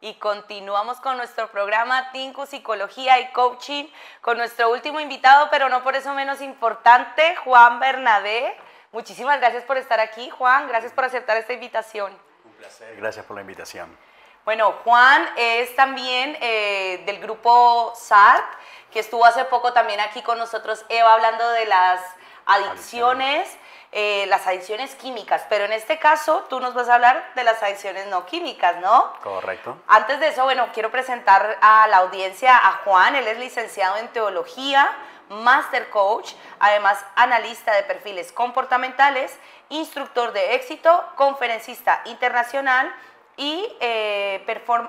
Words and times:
y 0.00 0.14
continuamos 0.14 1.00
con 1.00 1.16
nuestro 1.16 1.50
programa 1.50 2.12
Tinku 2.12 2.46
Psicología 2.46 3.18
y 3.18 3.32
Coaching 3.32 3.86
con 4.20 4.38
nuestro 4.38 4.70
último 4.70 5.00
invitado, 5.00 5.48
pero 5.50 5.68
no 5.68 5.82
por 5.82 5.96
eso 5.96 6.14
menos 6.14 6.40
importante, 6.40 7.34
Juan 7.36 7.80
Bernabé. 7.80 8.56
Muchísimas 8.92 9.40
gracias 9.40 9.64
por 9.64 9.76
estar 9.76 9.98
aquí, 9.98 10.30
Juan. 10.30 10.68
Gracias 10.68 10.92
por 10.92 11.04
aceptar 11.04 11.36
esta 11.36 11.52
invitación. 11.52 12.16
Un 12.44 12.52
placer. 12.52 12.96
Gracias 12.96 13.26
por 13.26 13.34
la 13.36 13.42
invitación. 13.42 13.96
Bueno, 14.44 14.72
Juan 14.84 15.28
es 15.36 15.74
también 15.76 16.38
eh, 16.40 17.02
del 17.04 17.18
grupo 17.18 17.92
SART, 17.96 18.46
que 18.90 19.00
estuvo 19.00 19.24
hace 19.24 19.44
poco 19.46 19.72
también 19.72 20.00
aquí 20.00 20.22
con 20.22 20.38
nosotros, 20.38 20.86
Eva, 20.88 21.12
hablando 21.12 21.46
de 21.50 21.66
las 21.66 22.00
adicciones. 22.46 23.58
Eh, 23.90 24.26
las 24.28 24.46
adicciones 24.46 24.94
químicas, 24.96 25.46
pero 25.48 25.64
en 25.64 25.72
este 25.72 25.98
caso 25.98 26.44
tú 26.50 26.60
nos 26.60 26.74
vas 26.74 26.90
a 26.90 26.96
hablar 26.96 27.32
de 27.34 27.42
las 27.42 27.62
adicciones 27.62 28.06
no 28.08 28.26
químicas, 28.26 28.76
¿no? 28.82 29.14
Correcto. 29.22 29.78
Antes 29.86 30.20
de 30.20 30.28
eso, 30.28 30.44
bueno, 30.44 30.68
quiero 30.74 30.90
presentar 30.90 31.56
a 31.62 31.86
la 31.88 31.96
audiencia 31.98 32.54
a 32.54 32.72
Juan, 32.84 33.16
él 33.16 33.26
es 33.26 33.38
licenciado 33.38 33.96
en 33.96 34.08
teología, 34.08 34.90
master 35.30 35.88
coach, 35.88 36.32
además 36.58 37.02
analista 37.16 37.74
de 37.74 37.82
perfiles 37.82 38.30
comportamentales, 38.30 39.34
instructor 39.70 40.32
de 40.32 40.54
éxito, 40.54 41.04
conferencista 41.16 42.02
internacional 42.04 42.94
y 43.38 43.74
eh, 43.80 44.44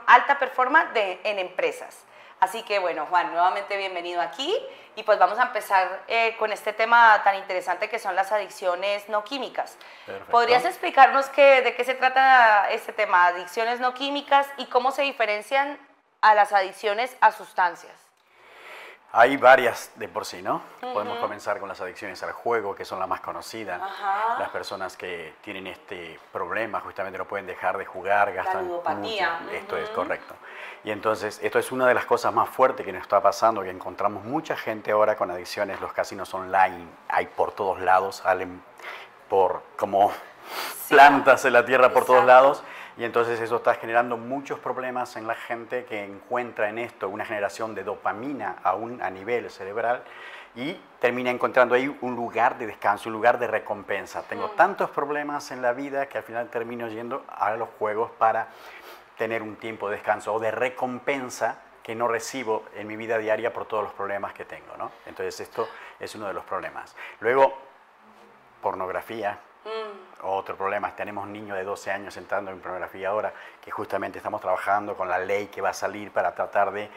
alta 0.08 0.40
performance 0.40 0.94
de, 0.94 1.22
en 1.24 1.40
empresas. 1.40 2.00
Así 2.40 2.64
que 2.64 2.80
bueno, 2.80 3.06
Juan, 3.08 3.32
nuevamente 3.32 3.76
bienvenido 3.76 4.22
aquí 4.22 4.56
y 4.96 5.04
pues 5.04 5.20
vamos 5.20 5.38
a 5.40 5.44
empezar 5.44 6.04
eh, 6.08 6.36
con 6.38 6.52
este 6.54 6.72
tema 6.72 7.22
tan 7.24 7.36
interesante 7.36 7.90
que 7.90 8.00
son 8.00 8.16
las 8.16 8.32
adicciones 8.32 9.10
no 9.10 9.26
químicas. 9.26 9.78
¿Podrías 10.32 10.64
explicarnos 10.64 11.28
qué, 11.28 11.62
de 11.62 11.76
qué 11.76 11.84
se 11.84 11.96
trata 11.96 12.72
este 12.72 12.94
tema, 12.94 13.26
adicciones 13.26 13.82
no 13.82 13.94
químicas 13.94 14.48
y 14.58 14.68
cómo 14.68 14.92
se 14.92 15.02
diferencian 15.02 15.78
a 16.22 16.34
las 16.34 16.54
adicciones 16.54 17.16
a 17.20 17.32
sustancias? 17.34 18.10
Hay 19.12 19.38
varias 19.38 19.92
de 19.96 20.08
por 20.08 20.24
sí, 20.24 20.44
¿no? 20.44 20.62
Podemos 20.82 21.18
comenzar 21.18 21.60
con 21.60 21.68
las 21.68 21.82
adicciones 21.82 22.22
al 22.22 22.32
juego, 22.32 22.76
que 22.76 22.86
son 22.86 23.00
las 23.00 23.08
más 23.08 23.22
conocidas. 23.22 23.82
Las 24.38 24.50
personas 24.50 24.96
que 24.96 25.34
tienen 25.42 25.66
este 25.66 26.20
problema 26.32 26.80
justamente 26.80 27.18
no 27.18 27.26
pueden 27.26 27.48
dejar 27.48 27.76
de 27.80 27.86
jugar, 27.86 28.32
gastan 28.32 28.68
mucho. 28.68 29.26
Esto 29.52 29.78
es 29.78 29.90
correcto. 29.90 30.36
Y 30.84 30.92
entonces, 30.92 31.40
esto 31.44 31.60
es 31.60 31.72
una 31.72 31.88
de 31.88 31.94
las 31.94 32.06
cosas 32.06 32.34
más 32.34 32.50
fuertes 32.50 32.86
que 32.86 32.94
nos 32.94 33.02
está 33.02 33.22
pasando, 33.22 33.62
que 33.62 33.70
encontramos 33.70 34.24
mucha 34.24 34.56
gente 34.56 34.92
ahora 34.92 35.16
con 35.16 35.30
adicciones, 35.30 35.82
los 35.82 35.92
casinos 35.92 36.34
online, 36.34 36.88
hay 37.10 37.28
por 37.28 37.52
todos 37.52 37.82
lados, 37.82 38.18
salen 38.18 38.62
por 39.28 39.62
como 39.78 40.12
plantas 40.90 41.46
en 41.46 41.54
la 41.54 41.66
tierra 41.66 41.94
por 41.94 42.06
todos 42.06 42.26
lados. 42.26 42.64
Y 42.98 43.06
entonces 43.06 43.40
eso 43.40 43.58
está 43.58 43.76
generando 43.76 44.18
muchos 44.18 44.60
problemas 44.60 45.16
en 45.16 45.26
la 45.26 45.36
gente 45.36 45.86
que 45.86 46.04
encuentra 46.04 46.70
en 46.70 46.80
esto 46.80 47.08
una 47.08 47.24
generación 47.24 47.74
de 47.74 47.84
dopamina 47.84 48.58
aún 48.64 49.02
a 49.02 49.10
nivel 49.10 49.50
cerebral 49.50 50.04
y 50.56 50.74
termina 51.00 51.30
encontrando 51.30 51.76
ahí 51.76 51.96
un 52.02 52.16
lugar 52.16 52.58
de 52.58 52.68
descanso, 52.68 53.08
un 53.08 53.14
lugar 53.14 53.40
de 53.40 53.48
recompensa. 53.48 54.24
Tengo 54.24 54.48
mm. 54.50 54.56
tantos 54.58 54.90
problemas 54.90 55.52
en 55.52 55.62
la 55.62 55.72
vida 55.72 56.08
que 56.08 56.18
al 56.18 56.26
final 56.26 56.50
termino 56.50 56.90
yendo 56.90 57.24
a 57.30 57.56
los 57.56 57.70
juegos 57.78 58.12
para 58.18 58.50
tener 59.20 59.44
un 59.44 59.58
tiempo 59.58 59.88
de 59.88 59.98
descanso 59.98 60.34
o 60.34 60.40
de 60.40 60.50
recompensa 60.50 61.62
que 61.84 61.94
no 61.94 62.08
recibo 62.08 62.64
en 62.74 62.88
mi 62.88 62.96
vida 62.96 63.20
diaria 63.20 63.54
por 63.54 63.68
todos 63.68 63.84
los 63.84 63.94
problemas 63.94 64.34
que 64.34 64.46
tengo. 64.46 64.76
¿no? 64.78 64.92
Entonces 65.06 65.40
esto 65.40 65.70
es 66.00 66.16
uno 66.16 66.26
de 66.26 66.34
los 66.34 66.44
problemas. 66.44 66.96
Luego, 67.20 67.54
pornografía, 68.62 69.40
Mm. 69.66 70.26
Otro 70.26 70.56
problema, 70.56 70.96
tenemos 70.96 71.28
niños 71.28 71.58
de 71.58 71.64
12 71.64 71.92
años 71.92 72.16
entrando 72.18 72.52
en 72.52 72.60
pornografía 72.60 73.10
ahora, 73.10 73.34
que 73.62 73.72
justamente 73.72 74.20
estamos 74.20 74.42
trabajando 74.42 74.96
con 74.96 75.10
la 75.10 75.20
ley 75.20 75.48
que 75.48 75.62
va 75.62 75.70
a 75.70 75.74
salir 75.74 76.12
para 76.12 76.34
tratar 76.34 76.72
de 76.72 76.90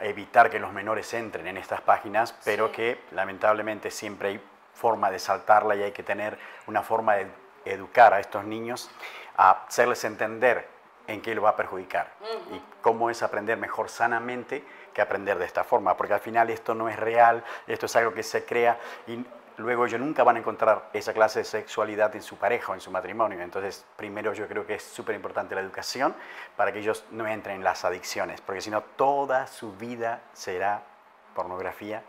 evitar 0.00 0.48
que 0.48 0.58
los 0.58 0.72
menores 0.72 1.12
entren 1.14 1.46
en 1.46 1.56
estas 1.56 1.80
páginas, 1.80 2.34
pero 2.44 2.70
que 2.70 3.02
lamentablemente 3.10 3.90
siempre 3.90 4.28
hay 4.28 4.40
forma 4.74 5.10
de 5.10 5.18
saltarla 5.18 5.76
y 5.76 5.82
hay 5.82 5.92
que 5.92 6.02
tener 6.02 6.38
una 6.66 6.82
forma 6.82 7.16
de 7.16 7.26
educar 7.64 8.14
a 8.14 8.20
estos 8.20 8.44
niños, 8.44 8.90
a 9.36 9.64
hacerles 9.66 10.04
entender 10.04 10.68
en 11.08 11.20
qué 11.20 11.34
lo 11.34 11.42
va 11.42 11.50
a 11.50 11.56
perjudicar 11.56 12.12
y 12.52 12.62
cómo 12.80 13.10
es 13.10 13.22
aprender 13.22 13.58
mejor 13.58 13.88
sanamente 13.88 14.62
que 14.92 15.02
aprender 15.02 15.38
de 15.38 15.46
esta 15.46 15.64
forma, 15.64 15.96
porque 15.96 16.14
al 16.14 16.20
final 16.20 16.50
esto 16.50 16.74
no 16.74 16.88
es 16.88 16.96
real, 16.96 17.42
esto 17.66 17.86
es 17.86 17.96
algo 17.96 18.12
que 18.12 18.22
se 18.22 18.44
crea 18.44 18.78
y 19.06 19.24
luego 19.56 19.86
ellos 19.86 20.00
nunca 20.00 20.22
van 20.22 20.36
a 20.36 20.38
encontrar 20.38 20.90
esa 20.92 21.12
clase 21.12 21.40
de 21.40 21.44
sexualidad 21.44 22.14
en 22.14 22.22
su 22.22 22.36
pareja 22.36 22.72
o 22.72 22.74
en 22.74 22.80
su 22.80 22.90
matrimonio. 22.90 23.40
Entonces, 23.40 23.84
primero 23.96 24.32
yo 24.32 24.46
creo 24.46 24.66
que 24.66 24.74
es 24.74 24.82
súper 24.82 25.14
importante 25.14 25.54
la 25.54 25.60
educación 25.62 26.14
para 26.56 26.72
que 26.72 26.78
ellos 26.78 27.04
no 27.10 27.26
entren 27.26 27.56
en 27.56 27.64
las 27.64 27.84
adicciones, 27.84 28.40
porque 28.40 28.60
si 28.60 28.70
no, 28.70 28.82
toda 28.82 29.46
su 29.46 29.72
vida 29.72 30.20
será 30.32 30.82
pornografía 31.34 32.02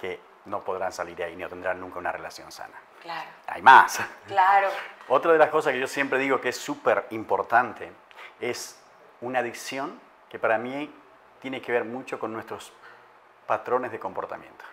que 0.00 0.20
no 0.46 0.60
podrán 0.60 0.92
salir 0.92 1.16
de 1.16 1.24
ahí 1.24 1.36
ni 1.36 1.44
tendrán 1.46 1.80
nunca 1.80 1.98
una 1.98 2.12
relación 2.12 2.50
sana. 2.50 2.80
Claro. 3.02 3.28
Hay 3.46 3.62
más. 3.62 4.00
Claro. 4.26 4.68
Otra 5.08 5.32
de 5.32 5.38
las 5.38 5.48
cosas 5.48 5.72
que 5.72 5.80
yo 5.80 5.86
siempre 5.86 6.18
digo 6.18 6.40
que 6.40 6.50
es 6.50 6.56
súper 6.56 7.06
importante 7.10 7.90
es 8.40 8.78
una 9.20 9.40
adicción 9.40 10.00
que 10.28 10.38
para 10.38 10.58
mí 10.58 10.92
tiene 11.40 11.60
que 11.60 11.72
ver 11.72 11.84
mucho 11.84 12.18
con 12.18 12.32
nuestros 12.32 12.72
patrones 13.46 13.90
de 13.92 13.98
comportamiento. 13.98 14.64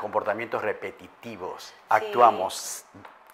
Comportamientos 0.00 0.62
repetitivos. 0.62 1.74
Actuamos 1.88 2.84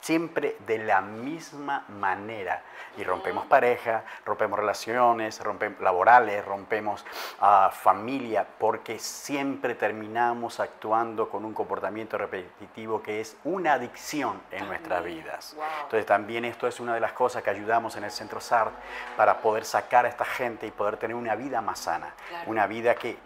siempre 0.05 0.59
de 0.67 0.79
la 0.79 1.01
misma 1.01 1.87
manera. 1.89 2.63
Y 2.99 3.05
rompemos 3.05 3.47
pareja, 3.47 4.05
rompemos 4.27 4.59
relaciones, 4.59 5.41
rompemos 5.41 5.81
laborales, 5.81 6.45
rompemos 6.45 7.05
uh, 7.41 7.71
familia, 7.71 8.47
porque 8.59 8.99
siempre 8.99 9.75
terminamos 9.75 10.61
actuando 10.61 11.31
con 11.31 11.45
un 11.47 11.55
comportamiento 11.55 12.19
repetitivo 12.19 13.03
que 13.03 13.23
es 13.23 13.39
una 13.45 13.73
adicción 13.73 14.43
en 14.51 14.67
nuestras 14.67 15.03
vidas. 15.03 15.57
Entonces 15.85 16.05
también 16.05 16.45
esto 16.45 16.69
es 16.69 16.81
una 16.81 16.93
de 16.95 17.01
las 17.01 17.13
cosas 17.13 17.43
que 17.43 17.49
ayudamos 17.49 17.97
en 17.97 18.05
el 18.05 18.11
Centro 18.11 18.43
SART 18.43 18.75
para 19.17 19.39
poder 19.39 19.65
sacar 19.65 20.05
a 20.05 20.09
esta 20.09 20.27
gente 20.27 20.67
y 20.67 20.71
poder 20.71 20.99
tener 20.99 21.17
una 21.17 21.35
vida 21.35 21.63
más 21.63 21.79
sana, 21.79 22.15
una 22.47 22.67
vida 22.67 22.95
que 22.95 23.17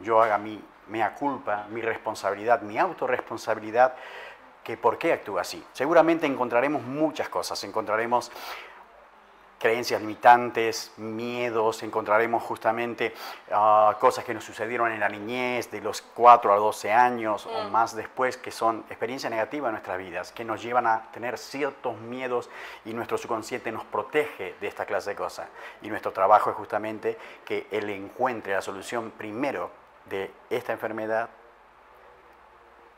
yo 0.00 0.22
haga 0.22 0.38
mi 0.38 0.62
mea 0.90 1.14
culpa, 1.14 1.66
mi 1.70 1.80
responsabilidad, 1.80 2.62
mi 2.62 2.78
autorresponsabilidad, 2.78 3.94
que 4.70 4.76
por 4.76 4.98
qué 4.98 5.12
actúo 5.12 5.40
así. 5.40 5.64
Seguramente 5.72 6.26
encontraremos 6.26 6.82
muchas 6.82 7.28
cosas, 7.28 7.62
encontraremos 7.64 8.30
creencias 9.58 10.00
limitantes, 10.00 10.92
miedos, 10.96 11.82
encontraremos 11.82 12.40
justamente 12.44 13.12
ah, 13.50 13.96
cosas 13.98 14.24
que 14.24 14.32
nos 14.32 14.44
sucedieron 14.44 14.92
en 14.92 15.00
la 15.00 15.08
niñez, 15.08 15.72
de 15.72 15.80
los 15.80 16.02
4 16.02 16.52
a 16.52 16.56
12 16.56 16.92
años 16.92 17.46
o 17.46 17.64
mm. 17.64 17.72
más 17.72 17.96
después, 17.96 18.36
que 18.36 18.52
son 18.52 18.84
experiencias 18.88 19.32
negativas 19.32 19.70
en 19.70 19.72
nuestras 19.72 19.98
vidas, 19.98 20.30
que 20.30 20.44
nos 20.44 20.62
llevan 20.62 20.86
a 20.86 21.10
tener 21.10 21.36
ciertos 21.36 21.98
miedos 21.98 22.48
y 22.84 22.94
nuestro 22.94 23.18
subconsciente 23.18 23.72
nos 23.72 23.84
protege 23.86 24.54
de 24.60 24.68
esta 24.68 24.86
clase 24.86 25.10
de 25.10 25.16
cosas. 25.16 25.48
Y 25.82 25.88
nuestro 25.88 26.12
trabajo 26.12 26.48
es 26.48 26.54
justamente 26.54 27.18
que 27.44 27.66
él 27.72 27.90
encuentre 27.90 28.52
la 28.52 28.62
solución 28.62 29.10
primero 29.10 29.72
de 30.08 30.30
esta 30.48 30.72
enfermedad 30.72 31.28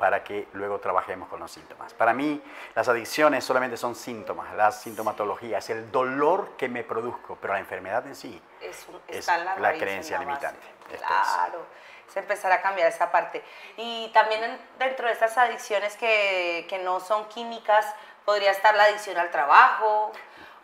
para 0.02 0.24
que 0.24 0.48
luego 0.54 0.80
trabajemos 0.80 1.28
con 1.28 1.38
los 1.38 1.52
síntomas. 1.52 1.94
Para 1.94 2.12
mí, 2.12 2.42
las 2.74 2.88
adicciones 2.88 3.44
solamente 3.44 3.76
son 3.76 3.94
síntomas, 3.94 4.52
la 4.56 4.72
sintomatología 4.72 5.58
es 5.58 5.70
el 5.70 5.92
dolor 5.92 6.56
que 6.56 6.68
me 6.68 6.82
produzco, 6.82 7.38
pero 7.40 7.52
la 7.52 7.60
enfermedad 7.60 8.04
en 8.08 8.16
sí 8.16 8.42
es, 8.60 8.84
la, 9.28 9.72
creencia 9.74 10.18
limitante. 10.18 10.66
Claro, 10.98 11.64
es. 12.08 12.16
empezar 12.16 12.50
a 12.50 12.60
cambiar 12.60 12.88
esa 12.88 13.12
parte. 13.12 13.44
Y 13.76 14.10
también 14.12 14.58
dentro 14.76 15.06
de 15.06 15.12
estas 15.12 15.38
adicciones 15.38 15.96
que, 15.96 16.66
que 16.68 16.80
no 16.80 16.98
son 16.98 17.28
químicas, 17.28 17.86
podría 18.24 18.50
estar 18.50 18.74
la 18.74 18.82
adicción 18.82 19.18
al 19.18 19.30
trabajo, 19.30 20.10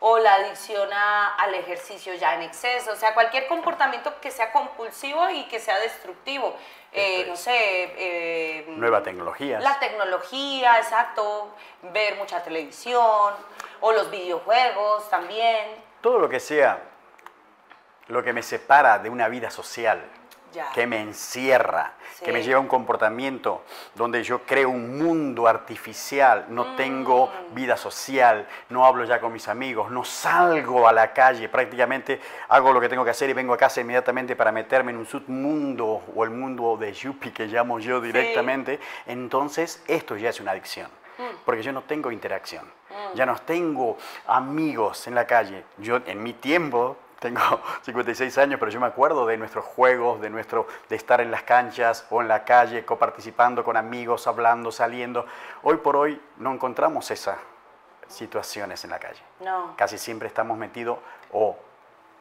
o 0.01 0.19
la 0.19 0.35
adicción 0.35 0.89
al 0.93 1.55
ejercicio 1.55 2.15
ya 2.15 2.35
en 2.35 2.43
exceso, 2.43 2.93
o 2.93 2.97
sea, 2.97 3.15
cualquier 3.15 3.47
comportamiento 3.49 4.21
que 4.21 4.31
sea 4.31 4.53
compulsivo 4.53 5.29
y 5.31 5.45
que 5.49 5.59
sea 5.59 5.79
destructivo. 5.81 6.55
Eh, 6.93 7.27
no 7.29 7.37
sé. 7.37 7.53
Eh, 7.55 8.65
Nueva 8.69 9.03
tecnología. 9.03 9.61
La 9.61 9.79
tecnología, 9.79 10.79
exacto. 10.79 11.51
Ver 11.83 12.17
mucha 12.17 12.43
televisión 12.43 13.35
o 13.81 13.93
los 13.93 14.11
videojuegos 14.11 15.11
también. 15.11 15.85
Todo 16.01 16.19
lo 16.19 16.29
que 16.29 16.41
sea 16.41 16.81
lo 18.09 18.23
que 18.23 18.33
me 18.33 18.43
separa 18.43 18.99
de 18.99 19.11
una 19.11 19.29
vida 19.29 19.51
social 19.51 20.03
que 20.75 20.87
me 20.87 21.01
encierra, 21.01 21.95
que 22.25 22.33
me 22.33 22.43
lleva 22.43 22.59
a 22.59 22.61
un 22.61 22.69
comportamiento 22.69 23.65
donde 23.95 24.23
yo 24.23 24.43
creo 24.43 24.71
un 24.71 24.99
mundo 24.99 25.47
artificial, 25.47 26.47
no 26.49 26.65
mm. 26.65 26.77
tengo 26.77 27.31
vida 27.53 27.77
social, 27.77 28.47
no 28.71 28.85
hablo 28.85 29.05
ya 29.05 29.21
con 29.21 29.33
mis 29.33 29.49
amigos, 29.49 29.91
no 29.91 30.05
salgo 30.05 30.89
a 30.89 30.93
la 30.93 31.13
calle, 31.13 31.49
prácticamente 31.49 32.21
hago 32.49 32.73
lo 32.73 32.81
que 32.81 32.89
tengo 32.89 33.05
que 33.05 33.11
hacer 33.11 33.31
y 33.31 33.33
vengo 33.33 33.55
a 33.55 33.57
casa 33.57 33.81
inmediatamente 33.81 34.37
para 34.37 34.53
meterme 34.53 34.93
en 34.93 34.99
un 34.99 35.07
submundo 35.07 36.03
o 36.15 36.25
el 36.25 36.31
mundo 36.31 36.77
de 36.77 36.93
Yuppie 36.93 37.33
que 37.33 37.47
llamo 37.47 37.79
yo 37.79 38.01
directamente, 38.01 38.81
entonces 39.07 39.83
esto 39.87 40.17
ya 40.17 40.31
es 40.31 40.41
una 40.41 40.53
adicción 40.53 40.91
mm. 41.19 41.45
porque 41.45 41.63
yo 41.63 41.73
no 41.73 41.83
tengo 41.83 42.11
interacción, 42.11 42.65
mm. 42.65 43.17
ya 43.17 43.27
no 43.27 43.37
tengo 43.39 43.97
amigos 44.27 45.07
en 45.07 45.15
la 45.15 45.27
calle. 45.27 45.65
Yo 45.79 46.01
en 46.07 46.23
mi 46.23 46.33
tiempo 46.33 46.97
tengo 47.19 47.41
56 47.83 48.39
años, 48.39 48.61
pero 48.61 48.71
yo 48.71 48.81
me 48.81 48.87
acuerdo 48.87 49.27
de 49.27 49.37
nuestros 49.37 49.65
juegos, 49.65 50.21
de, 50.21 50.31
nuestro, 50.31 50.67
de 50.89 50.97
estar 50.97 51.21
en 51.21 51.31
las 51.31 51.43
canchas 51.43 52.07
o 52.11 52.23
en 52.23 52.29
la 52.29 52.45
calle, 52.45 52.85
coparticipando 52.85 53.65
con 53.65 53.77
amigos, 53.77 54.27
hablando, 54.27 54.73
saliendo. 54.73 55.27
Hoy 55.63 55.77
por 55.79 55.97
hoy 55.97 56.21
no 56.37 56.53
encontramos 56.53 57.11
esas 57.11 57.39
situaciones 58.09 58.85
en 58.85 58.91
la 58.91 58.99
calle. 58.99 59.23
No. 59.41 59.75
Casi 59.77 59.99
siempre 59.99 60.29
estamos 60.29 60.57
metidos 60.57 60.99
o 61.33 61.59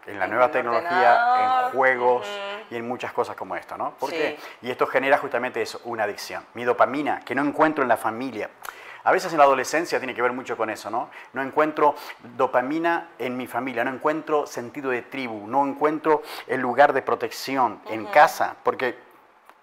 en 0.05 0.19
la 0.19 0.27
nueva 0.27 0.49
tecnología, 0.49 1.65
en 1.65 1.71
juegos 1.71 2.25
y 2.69 2.75
en 2.75 2.87
muchas 2.87 3.11
cosas 3.11 3.35
como 3.35 3.55
esto, 3.55 3.77
¿no? 3.77 3.91
¿Por 3.91 4.09
qué? 4.09 4.39
Y 4.61 4.71
esto 4.71 4.87
genera 4.87 5.17
justamente 5.17 5.61
eso, 5.61 5.81
una 5.83 6.03
adicción. 6.03 6.45
Mi 6.53 6.63
dopamina, 6.63 7.19
que 7.19 7.35
no 7.35 7.43
encuentro 7.43 7.83
en 7.83 7.89
la 7.89 7.97
familia. 7.97 8.49
A 9.07 9.11
veces 9.13 9.31
en 9.31 9.37
la 9.37 9.45
adolescencia 9.45 9.99
tiene 9.99 10.13
que 10.13 10.21
ver 10.21 10.33
mucho 10.33 10.57
con 10.57 10.69
eso, 10.69 10.89
¿no? 10.89 11.09
No 11.31 11.41
encuentro 11.41 11.95
dopamina 12.35 13.11
en 13.17 13.37
mi 13.37 13.47
familia, 13.47 13.85
no 13.85 13.91
encuentro 13.91 14.45
sentido 14.45 14.89
de 14.89 15.01
tribu, 15.01 15.47
no 15.47 15.65
encuentro 15.65 16.23
el 16.45 16.59
lugar 16.59 16.91
de 16.91 17.01
protección 17.01 17.79
en 17.89 18.05
casa, 18.07 18.57
porque 18.63 19.06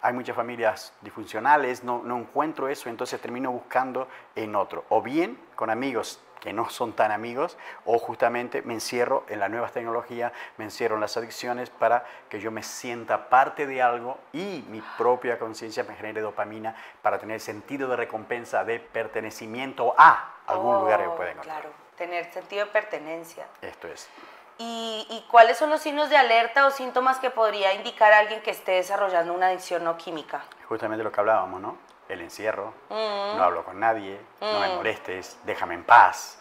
hay 0.04 0.12
muchas 0.12 0.36
familias 0.36 0.92
disfuncionales, 1.00 1.82
no, 1.82 2.02
no 2.04 2.18
encuentro 2.18 2.68
eso, 2.68 2.90
entonces 2.90 3.18
termino 3.22 3.50
buscando 3.50 4.06
en 4.36 4.54
otro. 4.54 4.84
O 4.90 5.00
bien 5.00 5.38
con 5.56 5.70
amigos 5.70 6.20
que 6.40 6.52
no 6.52 6.68
son 6.68 6.92
tan 6.92 7.10
amigos, 7.10 7.56
o 7.86 7.98
justamente 7.98 8.60
me 8.60 8.74
encierro 8.74 9.24
en 9.28 9.40
las 9.40 9.48
nuevas 9.48 9.72
tecnologías, 9.72 10.30
me 10.58 10.64
encierro 10.64 10.96
en 10.96 11.00
las 11.00 11.16
adicciones 11.16 11.70
para 11.70 12.04
que 12.28 12.38
yo 12.38 12.50
me 12.50 12.62
sienta 12.62 13.30
parte 13.30 13.66
de 13.66 13.80
algo 13.80 14.18
y 14.34 14.62
mi 14.68 14.82
propia 14.98 15.38
conciencia 15.38 15.84
me 15.84 15.94
genere 15.94 16.20
dopamina 16.20 16.76
para 17.00 17.18
tener 17.18 17.40
sentido 17.40 17.88
de 17.88 17.96
recompensa, 17.96 18.62
de 18.62 18.80
pertenecimiento 18.80 19.94
a 19.96 20.34
algún 20.46 20.80
lugar 20.80 21.00
que 21.00 21.08
pueda 21.16 21.30
encontrar. 21.30 21.62
Claro, 21.62 21.74
tener 21.96 22.30
sentido 22.30 22.66
de 22.66 22.72
pertenencia. 22.72 23.46
Esto 23.62 23.88
es. 23.88 24.10
¿Y, 24.58 25.06
¿Y, 25.10 25.26
cuáles 25.30 25.58
son 25.58 25.70
los 25.70 25.80
signos 25.80 26.10
de 26.10 26.16
alerta 26.16 26.66
o 26.66 26.70
síntomas 26.70 27.18
que 27.18 27.30
podría 27.30 27.74
indicar 27.74 28.12
a 28.12 28.18
alguien 28.18 28.40
que 28.42 28.52
esté 28.52 28.72
desarrollando 28.72 29.32
una 29.32 29.48
adicción 29.48 29.82
no 29.82 29.96
química? 29.96 30.44
Justamente 30.68 31.02
lo 31.02 31.10
que 31.10 31.20
hablábamos, 31.20 31.60
¿no? 31.60 31.76
el 32.08 32.20
encierro, 32.20 32.74
no 32.90 33.42
hablo 33.42 33.64
con 33.64 33.80
nadie, 33.80 34.20
no 34.40 34.60
me 34.60 34.68
molestes, 34.76 35.38
déjame 35.44 35.74
en 35.74 35.84
paz. 35.84 36.38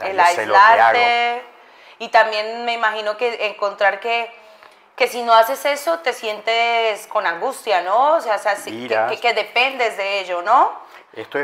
el 0.00 0.18
aislarte. 0.18 1.44
Y 1.98 2.08
también 2.08 2.64
me 2.64 2.72
imagino 2.72 3.16
que 3.16 3.46
encontrar 3.46 4.00
que, 4.00 4.32
que 4.96 5.06
si 5.06 5.22
no 5.22 5.32
haces 5.34 5.64
eso 5.64 6.00
te 6.00 6.12
sientes 6.12 7.06
con 7.06 7.26
angustia, 7.26 7.82
¿no? 7.82 8.14
O 8.14 8.20
sea, 8.20 8.38
que, 8.38 9.18
que, 9.20 9.34
dependes 9.34 9.96
de 9.96 10.20
ello, 10.20 10.42
¿no? 10.42 10.72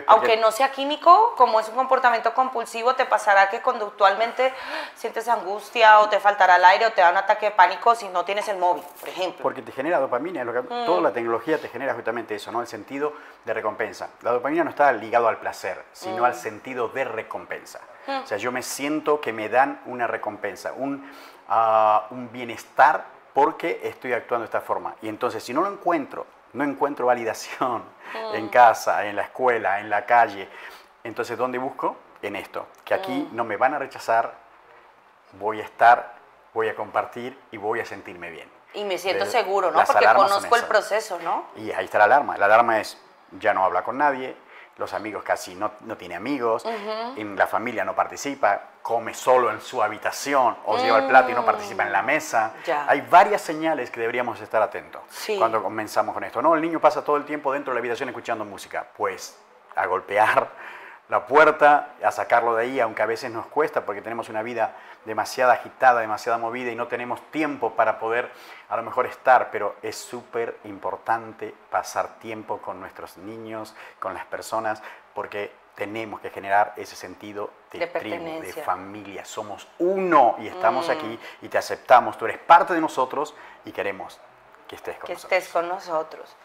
Aunque 0.06 0.37
no 0.38 0.50
sea 0.50 0.70
químico, 0.73 1.35
como 1.37 1.61
es 1.61 1.69
un 1.69 1.75
comportamiento 1.75 2.32
compulsivo, 2.32 2.94
te 2.94 3.05
pasará 3.05 3.50
que 3.50 3.61
conductualmente 3.61 4.55
sientes 4.94 5.29
angustia 5.29 6.00
o 6.00 6.09
te 6.09 6.19
faltará 6.20 6.56
el 6.56 6.65
aire 6.65 6.87
o 6.87 6.93
te 6.93 7.03
da 7.03 7.11
un 7.11 7.19
ataque 7.19 7.47
de 7.47 7.53
pánico 7.53 7.94
si 7.94 8.09
no 8.09 8.25
tienes 8.25 8.49
el 8.49 8.56
móvil, 8.56 8.82
por 8.99 9.09
ejemplo. 9.09 9.43
Porque 9.43 9.61
te 9.61 9.73
genera 9.73 9.99
dopamina, 9.99 10.43
lo 10.43 10.55
que, 10.55 10.62
mm. 10.62 10.87
toda 10.87 11.03
la 11.03 11.12
tecnología 11.12 11.59
te 11.59 11.69
genera 11.69 11.93
justamente 11.94 12.35
eso, 12.35 12.50
¿no? 12.50 12.62
El 12.62 12.67
sentido 12.67 13.12
de 13.44 13.53
recompensa. 13.53 14.09
La 14.23 14.32
dopamina 14.32 14.65
no 14.65 14.70
está 14.70 14.91
ligado 14.93 15.29
al 15.29 15.37
placer, 15.37 15.85
sino 15.93 16.25
al 16.25 16.32
mm. 16.32 16.37
sentido 16.37 16.88
de 16.88 17.05
recompensa. 17.05 17.81
Mm. 18.06 18.23
O 18.23 18.26
sea, 18.26 18.38
yo 18.38 18.50
me 18.50 18.62
siento 18.62 19.21
que 19.21 19.35
me 19.35 19.50
dan 19.50 19.82
una 19.85 20.06
recompensa, 20.06 20.73
un, 20.73 21.11
ah, 21.49 22.06
un 22.11 22.32
bienestar 22.32 23.05
porque 23.35 23.81
estoy 23.85 24.14
actuando 24.14 24.44
de 24.44 24.47
esta 24.47 24.62
forma. 24.62 24.94
Y 25.03 25.09
entonces, 25.09 25.44
si 25.44 25.53
no 25.53 25.61
lo 25.61 25.71
encuentro 25.71 26.26
no 26.53 26.65
encuentro 26.65 27.06
validación 27.06 27.85
en 28.35 28.47
mm. 28.47 28.50
casa, 28.50 29.06
en 29.06 29.17
la 29.17 29.23
escuela, 29.23 29.81
en 29.81 29.91
la 29.91 30.06
calle. 30.06 30.49
Entonces, 31.05 31.37
¿dónde 31.37 31.59
busco? 31.59 31.97
En 32.21 32.35
esto, 32.35 32.67
que 32.85 32.95
aquí 32.95 33.29
mm. 33.31 33.37
no 33.37 33.45
me 33.45 33.56
van 33.56 33.75
a 33.75 33.79
rechazar, 33.79 34.35
voy 35.33 35.61
a 35.61 35.65
estar, 35.65 36.15
voy 36.53 36.69
a 36.69 36.75
compartir 36.75 37.39
y 37.53 37.56
voy 37.56 37.81
a 37.81 37.85
sentirme 37.85 38.31
bien. 38.31 38.50
Y 38.75 38.85
me 38.85 38.99
siento 38.99 39.25
seguro, 39.25 39.71
¿no? 39.71 39.83
Porque 39.85 40.06
conozco 40.06 40.56
el 40.56 40.65
proceso, 40.65 41.19
¿no? 41.21 41.47
Y 41.56 41.71
ahí 41.73 41.85
está 41.85 41.99
la 41.99 42.05
alarma. 42.05 42.37
La 42.37 42.47
alarma 42.47 42.81
es, 42.81 42.99
ya 43.39 43.55
no 43.55 43.65
habla 43.65 43.83
con 43.83 43.97
nadie, 43.97 44.37
los 44.78 44.92
amigos 44.94 45.22
casi 45.25 45.54
no, 45.54 45.72
no 45.80 45.96
tiene 45.96 46.14
amigos, 46.14 46.64
en 47.16 47.36
la 47.36 47.46
familia 47.46 47.84
no 47.84 47.94
participa, 47.94 48.60
come 48.80 49.12
solo 49.12 49.50
en 49.50 49.60
su 49.60 49.82
habitación 49.82 50.56
o 50.66 50.78
lleva 50.78 50.98
el 50.98 51.08
plato 51.08 51.30
y 51.30 51.34
no 51.34 51.44
participa 51.44 51.82
en 51.84 51.92
la 51.92 52.02
mesa. 52.02 52.54
Hay 52.86 53.02
varias 53.02 53.42
señales 53.42 53.90
que 53.90 54.00
deberíamos 54.00 54.40
estar 54.40 54.62
atentos 54.62 55.02
cuando 55.36 55.62
comenzamos 55.62 56.14
con 56.14 56.25
esto. 56.25 56.40
No, 56.40 56.54
el 56.54 56.62
niño 56.62 56.80
pasa 56.80 57.04
todo 57.04 57.16
el 57.16 57.25
tiempo 57.25 57.52
dentro 57.52 57.72
de 57.72 57.75
la 57.75 57.80
habitación 57.80 58.08
escuchando 58.08 58.44
música. 58.44 58.86
Pues 58.96 59.36
a 59.75 59.86
golpear 59.86 60.48
la 61.08 61.26
puerta, 61.26 61.94
a 62.02 62.10
sacarlo 62.12 62.55
de 62.55 62.64
ahí, 62.64 62.81
aunque 62.81 63.02
a 63.02 63.06
veces 63.06 63.31
nos 63.31 63.46
cuesta 63.46 63.87
porque 63.87 64.02
tenemos 64.02 64.28
una 64.28 64.43
vida 64.43 64.76
demasiado 65.05 65.52
agitada, 65.52 66.00
demasiado 66.00 66.38
movida 66.38 66.70
y 66.70 66.75
no 66.75 66.87
tenemos 66.87 67.22
tiempo 67.31 67.72
para 67.75 67.99
poder 67.99 68.31
a 68.69 68.76
lo 68.76 68.82
mejor 68.82 69.06
estar, 69.06 69.50
pero 69.50 69.76
es 69.82 69.96
súper 69.96 70.58
importante 70.64 71.55
pasar 71.70 72.19
tiempo 72.19 72.58
con 72.58 72.78
nuestros 72.78 73.16
niños, 73.16 73.75
con 73.99 74.12
las 74.12 74.26
personas, 74.26 74.82
porque 75.14 75.50
tenemos 75.75 76.20
que 76.20 76.28
generar 76.31 76.75
ese 76.76 76.94
sentido 76.94 77.50
de, 77.70 77.87
tribu, 77.87 78.40
de 78.43 78.52
familia. 78.52 79.25
Somos 79.25 79.66
uno 79.78 80.37
y 80.40 80.49
estamos 80.49 80.88
mm. 80.88 80.90
aquí 80.90 81.19
y 81.40 81.49
te 81.49 81.56
aceptamos, 81.56 82.19
tú 82.19 82.26
eres 82.26 82.38
parte 82.38 82.75
de 82.75 82.81
nosotros 82.81 83.34
y 83.64 83.72
queremos 83.72 84.20
que 84.66 84.76
estés 84.76 84.99
con 84.99 85.06
que 85.06 85.14
nosotros. 85.14 85.38
estés 85.38 85.52
con 85.52 85.69
nosotros. 85.69 86.37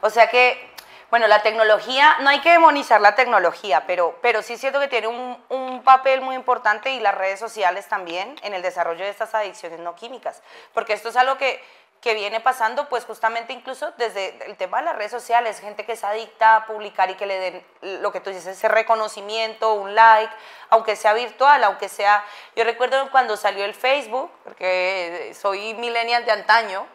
O 0.00 0.10
sea 0.10 0.28
que 0.28 0.72
bueno, 1.10 1.26
la 1.26 1.42
tecnología, 1.42 2.18
no 2.20 2.28
hay 2.28 2.40
que 2.40 2.50
demonizar 2.50 3.00
la 3.00 3.14
tecnología, 3.14 3.84
pero, 3.86 4.18
pero 4.20 4.42
sí 4.42 4.54
es 4.54 4.60
cierto 4.60 4.78
que 4.78 4.88
tiene 4.88 5.08
un, 5.08 5.42
un, 5.48 5.82
papel 5.82 6.20
muy 6.20 6.34
importante 6.34 6.90
y 6.90 7.00
las 7.00 7.14
redes 7.14 7.40
sociales 7.40 7.88
también 7.88 8.36
en 8.42 8.52
el 8.52 8.60
desarrollo 8.60 9.04
de 9.04 9.10
estas 9.10 9.34
adicciones 9.34 9.80
no 9.80 9.94
químicas, 9.94 10.42
porque 10.74 10.92
esto 10.92 11.08
es 11.08 11.16
algo 11.16 11.38
que, 11.38 11.62
que 12.00 12.14
viene 12.14 12.40
pasando 12.40 12.88
pues 12.88 13.04
justamente 13.04 13.52
incluso 13.52 13.92
desde 13.96 14.38
el 14.46 14.56
tema 14.56 14.78
de 14.78 14.84
las 14.84 14.96
redes 14.96 15.10
sociales, 15.10 15.60
gente 15.60 15.84
que 15.84 15.96
se 15.96 16.06
adicta 16.06 16.56
a 16.56 16.66
publicar 16.66 17.10
y 17.10 17.14
que 17.14 17.26
le 17.26 17.38
den 17.38 17.66
lo 18.02 18.12
que 18.12 18.20
tú 18.20 18.30
dices, 18.30 18.46
ese 18.46 18.68
reconocimiento, 18.68 19.74
un 19.74 19.94
like, 19.94 20.32
aunque 20.70 20.94
sea 20.94 21.12
virtual, 21.14 21.64
aunque 21.64 21.88
sea, 21.88 22.24
yo 22.54 22.64
recuerdo 22.64 23.10
cuando 23.10 23.36
salió 23.36 23.64
el 23.64 23.74
Facebook, 23.74 24.30
porque 24.44 25.34
soy 25.38 25.74
millennial 25.74 26.24
de 26.24 26.32
antaño, 26.32 26.86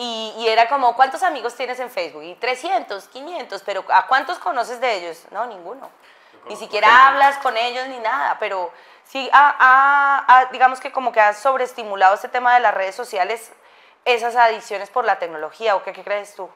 y, 0.00 0.46
era 0.46 0.68
como, 0.68 0.94
¿cuántos 0.94 1.24
amigos 1.24 1.56
tienes 1.56 1.80
en 1.80 1.90
Facebook? 1.90 2.22
Y 2.22 2.36
300, 2.36 3.08
500, 3.08 3.62
pero 3.62 3.84
¿a 3.88 4.06
cuántos 4.06 4.38
conoces 4.38 4.80
de 4.80 4.94
ellos? 4.94 5.24
No, 5.32 5.44
ninguno. 5.46 5.90
Ni 6.48 6.54
siquiera 6.54 7.08
hablas 7.08 7.36
con 7.38 7.56
ellos 7.56 7.88
ni 7.88 7.98
nada, 7.98 8.36
pero 8.38 8.72
sí, 9.04 9.28
digamos 10.52 10.78
que 10.78 10.92
como 10.92 11.10
que 11.10 11.20
has 11.20 11.38
sobreestimulado 11.38 12.14
este 12.14 12.28
tema 12.28 12.54
de 12.54 12.60
las 12.60 12.74
redes 12.74 12.94
sociales, 12.94 13.50
esas 14.04 14.36
adiciones 14.36 14.88
por 14.88 15.04
la 15.04 15.18
tecnología, 15.18 15.74
¿o 15.74 15.82
qué 15.82 15.92
crees 15.92 16.32
tú? 16.36 16.48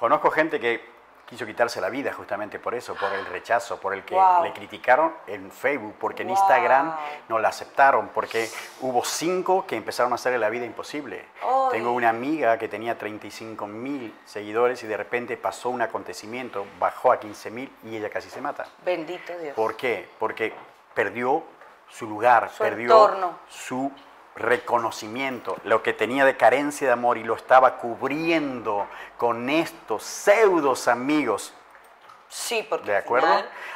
Conozco 0.00 0.30
gente 0.30 0.58
que 0.58 0.97
quiso 1.28 1.44
quitarse 1.44 1.80
la 1.80 1.90
vida 1.90 2.12
justamente 2.12 2.58
por 2.58 2.74
eso, 2.74 2.94
por 2.94 3.12
el 3.12 3.26
rechazo, 3.26 3.78
por 3.78 3.92
el 3.92 4.02
que 4.02 4.16
le 4.42 4.52
criticaron 4.54 5.12
en 5.26 5.50
Facebook, 5.50 5.94
porque 6.00 6.22
en 6.22 6.30
Instagram 6.30 6.96
no 7.28 7.38
la 7.38 7.48
aceptaron, 7.48 8.08
porque 8.08 8.48
hubo 8.80 9.04
cinco 9.04 9.66
que 9.66 9.76
empezaron 9.76 10.12
a 10.12 10.14
hacerle 10.14 10.38
la 10.38 10.48
vida 10.48 10.64
imposible. 10.64 11.26
Tengo 11.70 11.92
una 11.92 12.08
amiga 12.08 12.56
que 12.58 12.66
tenía 12.66 12.96
35 12.96 13.66
mil 13.66 14.18
seguidores 14.24 14.82
y 14.82 14.86
de 14.86 14.96
repente 14.96 15.36
pasó 15.36 15.68
un 15.68 15.82
acontecimiento, 15.82 16.64
bajó 16.78 17.12
a 17.12 17.20
15 17.20 17.50
mil 17.50 17.72
y 17.84 17.96
ella 17.96 18.08
casi 18.08 18.30
se 18.30 18.40
mata. 18.40 18.66
Bendito 18.84 19.36
Dios. 19.38 19.54
¿Por 19.54 19.76
qué? 19.76 20.08
Porque 20.18 20.54
perdió 20.94 21.42
su 21.90 22.06
lugar, 22.06 22.50
perdió 22.58 23.36
su 23.48 23.92
reconocimiento, 24.38 25.56
lo 25.64 25.82
que 25.82 25.92
tenía 25.92 26.24
de 26.24 26.36
carencia 26.36 26.86
de 26.86 26.92
amor 26.92 27.18
y 27.18 27.24
lo 27.24 27.34
estaba 27.34 27.76
cubriendo 27.76 28.86
con 29.16 29.50
estos 29.50 30.02
pseudos 30.02 30.88
amigos. 30.88 31.54
Sí, 32.28 32.66
porque 32.68 32.90
¿De 32.90 32.96
acuerdo? 32.96 33.28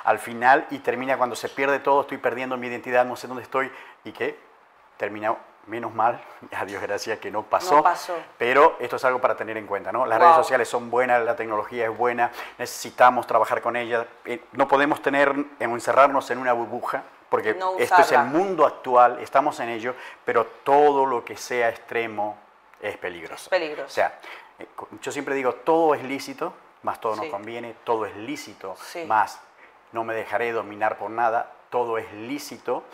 Al 0.05 0.19
final, 0.19 0.67
y 0.71 0.79
termina 0.79 1.17
cuando 1.17 1.35
se 1.37 1.49
pierde 1.49 1.79
todo, 1.79 2.03
estoy 2.03 2.19
perdiendo 2.19 2.57
mi 2.57 2.67
identidad, 2.67 3.05
no 3.05 3.17
sé 3.17 3.27
dónde 3.27 3.43
estoy, 3.43 3.73
y 4.05 4.13
que 4.13 4.39
termina 4.97 5.37
menos 5.67 5.95
mal, 5.95 6.21
a 6.53 6.65
Dios 6.65 6.83
gracias 6.83 7.19
que 7.19 7.31
no 7.31 7.45
pasó, 7.45 7.77
no 7.77 7.83
pasó, 7.83 8.17
pero 8.39 8.77
esto 8.81 8.97
es 8.97 9.05
algo 9.05 9.21
para 9.21 9.37
tener 9.37 9.57
en 9.57 9.67
cuenta, 9.67 9.93
¿no? 9.93 10.07
Las 10.07 10.21
redes 10.21 10.35
sociales 10.35 10.69
son 10.69 10.91
buenas, 10.91 11.23
la 11.25 11.37
tecnología 11.37 11.87
es 11.87 11.97
buena, 11.97 12.31
necesitamos 12.59 13.27
trabajar 13.27 13.63
con 13.63 13.77
ella, 13.77 14.07
eh, 14.25 14.45
no 14.53 14.69
podemos 14.69 15.01
tener, 15.01 15.35
encerrarnos 15.61 16.31
en 16.31 16.39
una 16.39 16.53
burbuja, 16.53 17.05
porque 17.33 17.57
esto 17.79 18.03
es 18.03 18.13
el 18.13 18.25
mundo 18.25 18.67
actual, 18.67 19.19
estamos 19.21 19.59
en 19.61 19.71
ello, 19.71 19.95
pero 20.23 20.45
todo 20.63 21.07
lo 21.07 21.25
que 21.25 21.35
sea 21.35 21.71
extremo 21.71 22.37
es 22.79 22.99
peligroso. 22.99 23.45
Es 23.45 23.49
peligroso. 23.49 23.87
O 23.87 23.89
sea, 23.89 24.19
eh, 24.59 24.67
yo 25.01 25.11
siempre 25.11 25.35
digo, 25.35 25.55
todo 25.55 25.95
es 25.95 26.03
lícito, 26.03 26.53
más 26.83 27.01
todo 27.01 27.17
nos 27.17 27.29
conviene, 27.29 27.75
todo 27.85 28.05
es 28.05 28.15
lícito, 28.17 28.77
más 29.07 29.41
no 29.93 30.05
me 30.05 30.13
dejaré 30.13 30.53
dominar 30.53 30.99
por 30.99 31.09
nada, 31.09 31.51
todo 31.71 31.97
es 31.97 32.13
lícito, 32.13 32.85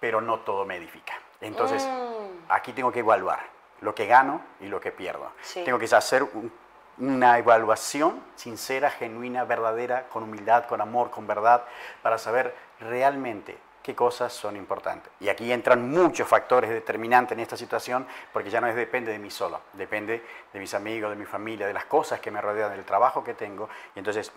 pero 0.00 0.22
no 0.22 0.38
todo 0.40 0.64
me 0.64 0.76
edifica. 0.76 1.20
Entonces, 1.42 1.86
mm. 1.86 2.50
aquí 2.50 2.72
tengo 2.72 2.90
que 2.90 3.00
evaluar 3.00 3.40
lo 3.82 3.94
que 3.94 4.06
gano 4.06 4.40
y 4.60 4.68
lo 4.68 4.80
que 4.80 4.90
pierdo. 4.90 5.32
Tengo 5.52 5.78
que 5.78 5.84
hacer 5.94 6.22
un 6.22 6.50
una 6.98 7.38
evaluación 7.38 8.22
sincera, 8.36 8.90
genuina, 8.90 9.44
verdadera, 9.44 10.08
con 10.08 10.22
humildad, 10.22 10.66
con 10.66 10.80
amor, 10.80 11.10
con 11.10 11.26
verdad, 11.26 11.64
para 12.02 12.18
saber 12.18 12.54
realmente 12.80 13.58
qué 13.82 13.94
cosas 13.94 14.32
son 14.32 14.56
importantes. 14.56 15.12
Y 15.20 15.28
aquí 15.28 15.52
entran 15.52 15.88
muchos 15.88 16.26
factores 16.26 16.70
determinantes 16.70 17.36
en 17.36 17.40
esta 17.40 17.56
situación, 17.56 18.04
porque 18.32 18.50
ya 18.50 18.60
no 18.60 18.66
es, 18.66 18.74
depende 18.74 19.12
de 19.12 19.18
mí 19.20 19.30
solo, 19.30 19.60
depende 19.74 20.24
de 20.52 20.58
mis 20.58 20.74
amigos, 20.74 21.10
de 21.10 21.16
mi 21.16 21.24
familia, 21.24 21.68
de 21.68 21.72
las 21.72 21.84
cosas 21.84 22.18
que 22.18 22.32
me 22.32 22.40
rodean, 22.40 22.72
del 22.72 22.84
trabajo 22.84 23.22
que 23.22 23.34
tengo. 23.34 23.68
Y 23.94 24.00
entonces, 24.00 24.32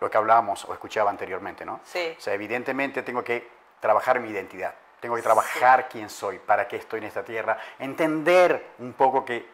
lo 0.00 0.10
que 0.10 0.18
hablábamos 0.18 0.66
o 0.66 0.74
escuchaba 0.74 1.10
anteriormente, 1.10 1.64
¿no? 1.64 1.80
Sí. 1.82 2.14
O 2.18 2.20
sea, 2.20 2.34
evidentemente 2.34 3.02
tengo 3.02 3.24
que 3.24 3.48
trabajar 3.80 4.20
mi 4.20 4.28
identidad, 4.28 4.74
tengo 5.00 5.16
que 5.16 5.22
trabajar 5.22 5.88
quién 5.88 6.10
soy, 6.10 6.38
para 6.38 6.68
qué 6.68 6.76
estoy 6.76 6.98
en 6.98 7.06
esta 7.06 7.24
tierra, 7.24 7.56
entender 7.78 8.72
un 8.80 8.92
poco 8.92 9.24
que 9.24 9.48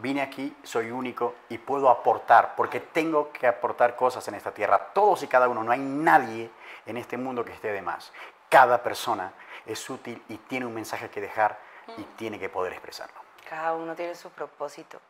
vine 0.00 0.22
aquí, 0.22 0.56
soy 0.62 0.90
único 0.90 1.34
y 1.48 1.58
puedo 1.58 1.88
aportar, 1.88 2.54
porque 2.56 2.80
tengo 2.80 3.30
que 3.32 3.46
aportar 3.46 3.96
cosas 3.96 4.26
en 4.28 4.34
esta 4.34 4.52
tierra, 4.52 4.78
todos 4.92 5.22
y 5.22 5.28
cada 5.28 5.48
uno, 5.48 5.62
no 5.62 5.72
hay 5.72 5.78
nadie 5.78 6.50
en 6.86 6.96
este 6.96 7.16
mundo 7.16 7.44
que 7.44 7.52
esté 7.52 7.72
de 7.72 7.82
más. 7.82 8.12
Cada 8.48 8.82
persona 8.82 9.32
es 9.66 9.88
útil 9.88 10.22
y 10.28 10.36
tiene 10.36 10.66
un 10.66 10.74
mensaje 10.74 11.08
que 11.08 11.20
dejar 11.20 11.58
y 11.96 12.02
tiene 12.16 12.38
que 12.38 12.48
poder 12.48 12.72
expresarlo. 12.72 13.20
Cada 13.48 13.74
uno 13.74 13.94
tiene 13.94 14.14
su 14.14 14.30
propósito. 14.30 15.00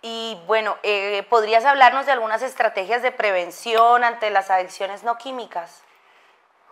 Y 0.00 0.40
bueno, 0.46 0.76
eh, 0.82 1.24
¿podrías 1.28 1.64
hablarnos 1.64 2.06
de 2.06 2.12
algunas 2.12 2.42
estrategias 2.42 3.02
de 3.02 3.12
prevención 3.12 4.02
ante 4.02 4.30
las 4.30 4.50
adicciones 4.50 5.04
no 5.04 5.16
químicas? 5.16 5.82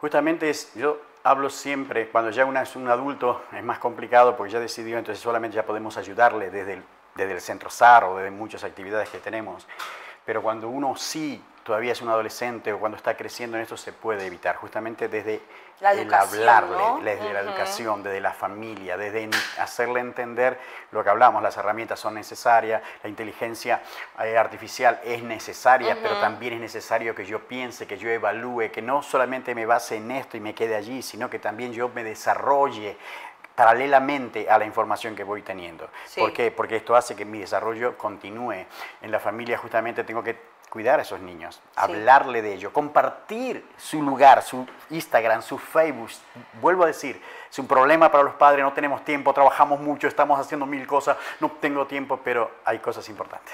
Justamente 0.01 0.51
es, 0.51 0.75
yo 0.75 1.01
hablo 1.23 1.51
siempre, 1.51 2.09
cuando 2.09 2.31
ya 2.31 2.45
una 2.45 2.63
es 2.63 2.75
un 2.75 2.89
adulto 2.89 3.45
es 3.53 3.63
más 3.63 3.79
complicado 3.79 4.37
porque 4.37 4.55
ya 4.55 4.61
decidió, 4.61 4.99
entonces 4.99 5.23
solamente 5.23 5.55
ya 5.57 5.65
podemos 5.65 5.97
ayudarle 5.97 6.51
desde 6.51 6.73
el, 6.75 6.85
desde 7.15 7.33
el 7.33 7.41
centro 7.41 7.71
SAR 7.71 8.05
o 8.05 8.17
desde 8.17 8.31
muchas 8.31 8.65
actividades 8.65 9.09
que 9.09 9.19
tenemos. 9.19 9.67
Pero 10.25 10.43
cuando 10.43 10.69
uno 10.69 10.97
sí 10.97 11.43
todavía 11.65 11.93
es 11.93 12.03
un 12.03 12.09
adolescente 12.09 12.73
o 12.73 12.79
cuando 12.79 12.97
está 12.97 13.17
creciendo 13.17 13.57
en 13.57 13.63
esto 13.63 13.77
se 13.77 13.93
puede 13.93 14.27
evitar, 14.27 14.57
justamente 14.57 15.09
desde 15.09 15.41
el 15.81 16.13
hablarle, 16.13 17.05
desde 17.05 17.33
la 17.33 17.41
educación, 17.41 18.03
desde 18.03 18.21
la 18.21 18.33
familia, 18.33 18.97
desde 18.97 19.31
hacerle 19.59 20.01
entender 20.01 20.59
lo 20.91 21.05
que 21.05 21.11
hablamos, 21.11 21.43
las 21.43 21.57
herramientas 21.57 22.01
son 22.01 22.15
necesarias, 22.15 22.83
la 23.03 23.09
inteligencia 23.09 23.83
eh, 24.23 24.37
artificial 24.37 25.01
es 25.05 25.23
necesaria, 25.23 25.97
pero 26.03 26.21
también 26.21 26.55
es 26.55 26.61
necesario 26.61 27.15
que 27.15 27.25
yo 27.25 27.47
piense, 27.47 27.87
que 27.87 27.99
yo 27.99 28.11
evalúe, 28.11 28.71
que 28.73 28.83
no 28.83 29.03
solamente 29.03 29.55
me 29.55 29.65
base 29.65 29.97
en 29.97 30.11
esto 30.11 30.37
y 30.37 30.41
me 30.41 30.55
quede 30.55 30.75
allí, 30.75 31.03
sino 31.03 31.31
que 31.31 31.39
también 31.39 31.73
yo 31.73 31.89
me 31.89 32.05
desarrolle 32.05 32.97
paralelamente 33.61 34.49
a 34.49 34.57
la 34.57 34.65
información 34.65 35.15
que 35.15 35.23
voy 35.23 35.43
teniendo. 35.43 35.87
¿Por 36.17 36.33
qué? 36.33 36.51
Porque 36.51 36.77
esto 36.77 36.97
hace 36.97 37.15
que 37.15 37.27
mi 37.27 37.41
desarrollo 37.41 37.99
continúe. 37.99 38.65
En 39.03 39.11
la 39.11 39.21
familia 39.21 39.59
justamente 39.59 40.03
tengo 40.03 40.23
que 40.23 40.35
cuidar 40.71 41.01
a 41.01 41.03
esos 41.03 41.21
niños, 41.21 41.61
hablarle 41.75 42.43
de 42.43 42.55
ello, 42.55 42.73
compartir 42.73 43.67
su 43.77 44.01
lugar, 44.01 44.41
su 44.43 44.67
Instagram, 44.91 45.43
su 45.43 45.59
Facebook. 45.59 46.11
Vuelvo 46.61 46.85
a 46.85 46.87
decir, 46.87 47.21
es 47.51 47.59
un 47.59 47.67
problema 47.67 48.11
para 48.11 48.23
los 48.23 48.35
padres, 48.35 48.65
no 48.65 48.73
tenemos 48.73 49.05
tiempo, 49.05 49.35
trabajamos 49.35 49.81
mucho, 49.81 50.07
estamos 50.07 50.39
haciendo 50.39 50.67
mil 50.67 50.87
cosas, 50.87 51.17
no 51.41 51.51
tengo 51.61 51.87
tiempo, 51.89 52.21
pero 52.23 52.53
hay 52.65 52.79
cosas 52.79 53.09
importantes. 53.09 53.53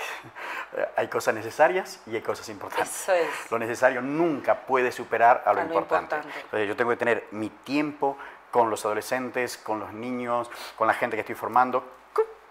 hay 0.97 1.09
cosas 1.09 1.35
necesarias 1.35 2.01
y 2.07 2.15
hay 2.15 2.23
cosas 2.23 2.49
importantes. 2.51 3.03
Eso 3.03 3.15
es. 3.15 3.51
Lo 3.51 3.59
necesario 3.59 4.03
nunca 4.03 4.55
puede 4.55 4.93
superar 4.93 5.43
a 5.47 5.55
lo, 5.55 5.63
importante. 5.63 6.17
Entonces 6.17 6.69
yo 6.69 6.77
tengo 6.77 6.91
que 6.91 6.99
tener 6.99 7.29
mi 7.31 7.49
tiempo 7.49 8.19
con 8.51 8.69
los 8.69 8.85
adolescentes, 8.85 9.57
con 9.57 9.81
los 9.81 9.93
niños, 9.95 10.51
con 10.77 10.87
la 10.87 10.95
gente 10.95 11.17
que 11.17 11.23
estoy 11.23 11.35
formando, 11.35 11.83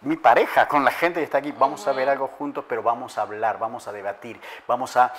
mi 0.01 0.17
pareja, 0.17 0.67
con 0.67 0.85
la 0.85 0.91
gente 0.91 1.19
que 1.19 1.23
está 1.23 1.39
aquí, 1.39 1.51
vamos 1.51 1.87
a 1.87 1.93
ver 1.93 2.09
algo 2.09 2.27
juntos, 2.27 2.65
pero 2.67 2.83
vamos 2.83 3.17
a 3.17 3.23
hablar, 3.23 3.59
vamos 3.59 3.87
a 3.87 3.91
debatir, 3.91 4.39
vamos 4.67 4.97
a 4.97 5.13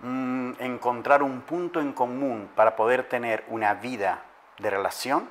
mm, 0.00 0.52
encontrar 0.58 1.22
un 1.22 1.42
punto 1.42 1.80
en 1.80 1.92
común 1.92 2.50
para 2.54 2.76
poder 2.76 3.08
tener 3.08 3.44
una 3.48 3.74
vida 3.74 4.22
de 4.58 4.70
relación 4.70 5.28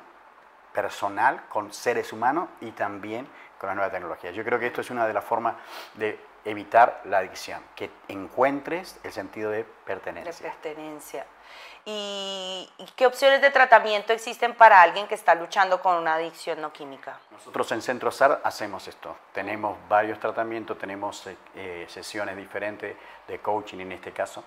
personal 0.74 1.44
con 1.50 1.74
seres 1.74 2.14
humanos 2.14 2.50
y 2.62 2.72
también 2.72 3.28
con 3.60 3.70
la 3.70 3.76
nueva 3.76 3.92
tecnología. 3.92 4.32
Yo 4.32 4.44
creo 4.44 4.60
que 4.60 4.68
esto 4.68 4.82
es 4.82 4.90
una 4.90 5.08
de 5.08 5.14
las 5.14 5.24
formas 5.24 5.56
de 5.96 6.20
evitar 6.46 7.02
la 7.06 7.18
adicción, 7.18 7.62
que 7.76 7.90
encuentres 8.08 9.00
el 9.04 9.12
sentido 9.12 9.52
de 9.52 9.66
pertenencia. 9.86 10.32
De 10.32 10.42
pertenencia. 10.42 11.26
¿Y, 11.86 12.70
qué 12.96 13.08
opciones 13.08 13.42
de 13.42 13.50
tratamiento 13.50 14.14
existen 14.14 14.54
para 14.54 14.82
alguien 14.82 15.08
que 15.08 15.16
está 15.16 15.34
luchando 15.34 15.82
con 15.82 15.96
una 15.96 16.16
adicción 16.16 16.62
no 16.62 16.72
química? 16.72 17.18
Nosotros 17.32 17.72
en 17.72 17.82
Centro 17.82 18.12
SAR 18.12 18.42
hacemos 18.44 18.88
esto. 18.88 19.16
Tenemos 19.34 19.78
varios 19.88 20.20
tratamientos, 20.20 20.78
tenemos 20.78 21.26
eh, 21.28 21.38
eh, 21.56 21.86
sesiones 21.90 22.36
diferentes 22.36 22.96
de 23.28 23.40
coaching 23.40 23.80
en 23.80 23.94
este 23.94 24.12
caso 24.12 24.44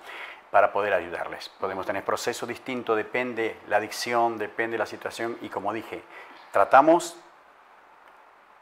para 0.50 0.70
poder 0.70 0.92
ayudarles. 0.92 1.48
Podemos 1.48 1.86
tener 1.86 2.04
procesos 2.04 2.48
distintos, 2.48 2.96
depende 2.96 3.58
la 3.68 3.78
adicción, 3.78 4.38
depende 4.38 4.76
la 4.76 4.86
situación 4.86 5.38
y 5.40 5.48
como 5.48 5.72
dije, 5.72 6.02
tratamos 6.52 7.16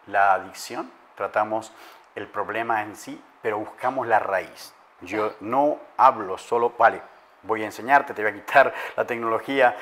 la 0.06 0.34
adicción, 0.34 0.90
tratamos 1.16 1.72
el 2.14 2.28
problema 2.28 2.82
en 2.82 2.94
sí, 2.96 3.22
pero 3.42 3.58
buscamos 3.58 4.06
la 4.06 4.20
raíz. 4.20 4.72
Yo 5.00 5.34
no 5.40 5.78
hablo 5.96 6.38
solo, 6.38 6.74
vale, 6.78 7.02
voy 7.42 7.62
a 7.62 7.66
enseñarte, 7.66 8.14
te 8.14 8.22
voy 8.22 8.30
a 8.30 8.34
quitar 8.34 8.74
la 8.96 9.06
tecnología, 9.06 9.76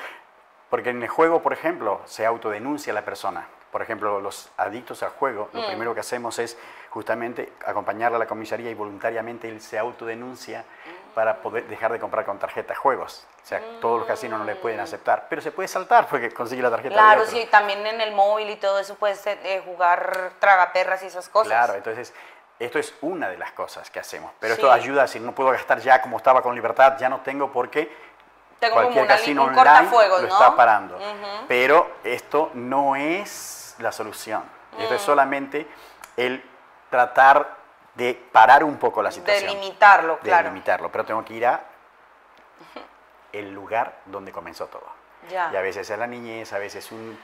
porque 0.69 0.89
en 0.89 1.01
el 1.01 1.09
juego, 1.09 1.41
por 1.41 1.53
ejemplo, 1.53 2.01
se 2.05 2.25
autodenuncia 2.25 2.93
la 2.93 3.03
persona. 3.03 3.47
Por 3.71 3.83
ejemplo, 3.83 4.19
los 4.19 4.49
adictos 4.57 5.03
al 5.03 5.11
juego, 5.11 5.49
lo 5.53 5.61
mm. 5.61 5.67
primero 5.67 5.93
que 5.93 5.99
hacemos 5.99 6.39
es 6.39 6.57
justamente 6.89 7.53
acompañarle 7.65 8.15
a 8.15 8.19
la 8.19 8.25
comisaría 8.25 8.71
y 8.71 8.73
voluntariamente 8.73 9.47
él 9.47 9.61
se 9.61 9.77
autodenuncia 9.77 10.65
para 11.13 11.41
poder 11.41 11.67
dejar 11.67 11.91
de 11.91 11.99
comprar 11.99 12.25
con 12.25 12.39
tarjeta 12.39 12.73
juegos. 12.75 13.27
O 13.43 13.45
sea, 13.45 13.61
todos 13.81 13.99
los 13.99 14.07
casinos 14.07 14.39
no 14.39 14.45
le 14.45 14.55
pueden 14.55 14.79
aceptar, 14.79 15.27
pero 15.29 15.41
se 15.41 15.51
puede 15.51 15.67
saltar 15.67 16.07
porque 16.07 16.31
consigue 16.31 16.61
la 16.61 16.69
tarjeta. 16.69 16.93
Claro, 16.93 17.25
sí, 17.25 17.47
también 17.51 17.85
en 17.85 18.01
el 18.01 18.13
móvil 18.13 18.49
y 18.49 18.55
todo 18.55 18.79
eso 18.79 18.95
puedes 18.95 19.25
eh, 19.27 19.61
jugar 19.65 20.31
tragaperras 20.39 21.03
y 21.03 21.07
esas 21.07 21.29
cosas. 21.29 21.47
Claro, 21.47 21.73
entonces 21.73 22.13
esto 22.59 22.77
es 22.77 22.93
una 23.01 23.29
de 23.29 23.37
las 23.37 23.53
cosas 23.53 23.89
que 23.89 23.99
hacemos, 23.99 24.31
pero 24.39 24.53
esto 24.53 24.71
ayuda, 24.71 25.07
si 25.07 25.19
no 25.19 25.33
puedo 25.33 25.51
gastar 25.51 25.79
ya 25.79 26.01
como 26.01 26.17
estaba 26.17 26.41
con 26.41 26.53
libertad, 26.53 26.97
ya 26.99 27.07
no 27.07 27.21
tengo 27.21 27.51
porque 27.51 27.91
tengo 28.59 28.75
cualquier 28.75 29.07
casino 29.07 29.45
online 29.45 29.89
lo 29.89 30.27
está 30.27 30.55
parando. 30.55 30.99
Pero 31.47 31.95
esto 32.03 32.51
no 32.53 32.95
es 32.95 33.75
la 33.79 33.91
solución. 33.91 34.43
Esto 34.77 34.95
es 34.95 35.01
mm. 35.01 35.05
solamente 35.05 35.67
el 36.17 36.43
tratar 36.89 37.57
de 37.95 38.13
parar 38.13 38.63
un 38.63 38.77
poco 38.77 39.01
la 39.01 39.11
situación. 39.11 39.49
De 39.49 39.55
limitarlo, 39.55 40.19
claro. 40.19 40.43
De 40.43 40.49
limitarlo, 40.49 40.91
pero 40.91 41.05
tengo 41.05 41.23
que 41.23 41.33
ir 41.33 41.45
a 41.45 41.61
el 43.31 43.53
lugar 43.53 43.99
donde 44.05 44.31
comenzó 44.31 44.67
todo. 44.67 44.87
Y 45.29 45.35
a 45.35 45.61
veces 45.61 45.89
es 45.89 45.99
la 45.99 46.07
niñez, 46.07 46.51
a 46.53 46.59
veces 46.59 46.91
un 46.91 47.17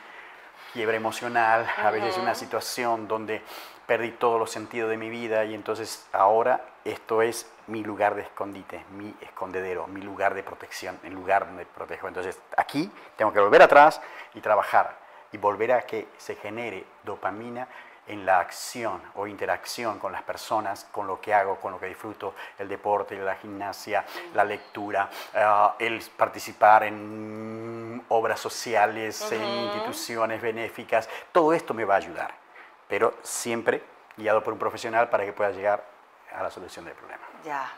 quiebre 0.74 0.98
emocional, 0.98 1.65
a 1.77 1.92
veces 1.92 2.18
una 2.18 2.36
situación 2.36 3.08
donde 3.08 3.42
perdí 3.86 4.12
todos 4.12 4.39
los 4.39 4.51
sentidos 4.51 4.89
de 4.89 4.98
mi 4.98 5.10
vida 5.10 5.46
y 5.46 5.54
entonces 5.54 6.08
ahora 6.12 6.65
esto 6.84 7.22
es 7.22 7.50
mi 7.68 7.84
lugar 7.84 8.15
de 8.15 8.22
escondite, 8.22 8.84
mi 8.92 9.13
escondedero, 9.22 9.88
mi 9.88 10.01
lugar 10.01 10.34
de 10.34 10.44
protección, 10.44 11.00
el 11.04 11.13
lugar 11.13 11.48
donde 11.48 11.65
protejo. 11.65 12.08
Entonces 12.08 12.39
aquí 12.58 12.92
tengo 13.15 13.34
que 13.34 13.39
volver 13.39 13.62
atrás 13.62 14.01
y 14.34 14.42
trabajar 14.42 14.98
y 15.32 15.38
volver 15.38 15.72
a 15.72 15.82
que 15.82 16.08
se 16.18 16.36
genere 16.36 16.86
dopamina 17.04 17.68
en 18.08 18.24
la 18.24 18.39
acción 18.39 19.01
o 19.15 19.25
interacción 19.25 19.98
con 19.98 20.12
las 20.12 20.22
personas, 20.22 20.86
con 20.92 21.08
lo 21.08 21.20
que 21.20 21.34
hago, 21.34 21.56
con 21.56 21.72
lo 21.72 21.80
que 21.80 21.88
disfruto, 21.88 22.36
el 22.60 22.68
deporte, 22.68 23.18
la 23.18 23.36
gimnasia, 23.36 24.06
la 24.36 24.44
lectura, 24.44 25.10
eh, 25.34 25.70
el 25.80 26.00
participar 26.15 26.84
en 26.84 28.06
obras 28.10 28.39
sociales, 28.39 29.32
en 29.32 29.44
instituciones 29.44 30.39
benéficas, 30.39 31.10
todo 31.32 31.51
esto 31.51 31.74
me 31.74 31.84
va 31.84 31.96
a 31.96 31.98
ayudar 31.98 32.45
pero 32.88 33.13
siempre 33.22 33.84
guiado 34.18 34.44
por 34.44 34.54
un 34.54 34.60
profesional 34.60 35.10
para 35.10 35.25
que 35.25 35.34
pueda 35.34 35.51
llegar 35.51 35.84
a 36.34 36.44
la 36.44 36.51
solución 36.51 36.86
del 36.86 36.94
problema. 36.96 37.24
Ya. 37.44 37.72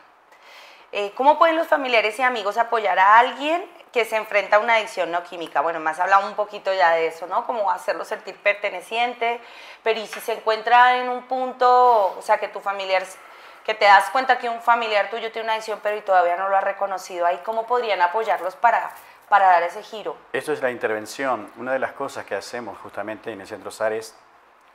Eh, 0.90 1.12
¿Cómo 1.14 1.38
pueden 1.38 1.56
los 1.56 1.66
familiares 1.66 2.18
y 2.18 2.22
amigos 2.22 2.56
apoyar 2.56 2.98
a 2.98 3.18
alguien 3.18 3.62
que 3.92 4.06
se 4.06 4.16
enfrenta 4.16 4.56
a 4.56 4.58
una 4.58 4.76
adicción 4.76 5.10
no 5.10 5.22
química? 5.22 5.60
Bueno, 5.60 5.80
me 5.80 5.90
has 5.90 6.00
hablado 6.00 6.26
un 6.26 6.34
poquito 6.34 6.72
ya 6.72 6.92
de 6.92 7.08
eso, 7.08 7.26
¿no? 7.26 7.46
Cómo 7.46 7.70
hacerlo 7.70 8.04
sentir 8.06 8.36
perteneciente, 8.36 9.40
pero 9.82 10.00
¿y 10.00 10.06
si 10.06 10.20
se 10.20 10.32
encuentra 10.32 10.96
en 10.96 11.10
un 11.10 11.24
punto, 11.24 12.16
o 12.18 12.22
sea, 12.22 12.38
que 12.38 12.48
tu 12.48 12.60
familiar, 12.60 13.02
que 13.64 13.74
te 13.74 13.84
das 13.84 14.08
cuenta 14.10 14.38
que 14.38 14.48
un 14.48 14.62
familiar 14.62 15.10
tuyo 15.10 15.30
tiene 15.30 15.44
una 15.44 15.54
adicción, 15.54 15.78
pero 15.82 15.96
y 15.96 16.00
todavía 16.00 16.36
no 16.36 16.48
lo 16.48 16.56
ha 16.56 16.62
reconocido, 16.62 17.26
ahí 17.26 17.38
cómo 17.44 17.66
podrían 17.66 18.00
apoyarlos 18.00 18.56
para, 18.56 18.90
para 19.28 19.46
dar 19.46 19.64
ese 19.64 19.82
giro? 19.82 20.16
Eso 20.32 20.54
es 20.54 20.62
la 20.62 20.70
intervención. 20.70 21.52
Una 21.58 21.72
de 21.74 21.78
las 21.80 21.92
cosas 21.92 22.24
que 22.24 22.34
hacemos 22.34 22.78
justamente 22.78 23.30
en 23.30 23.42
el 23.42 23.46
Centro 23.46 23.70
SAR 23.70 23.92
es 23.92 24.16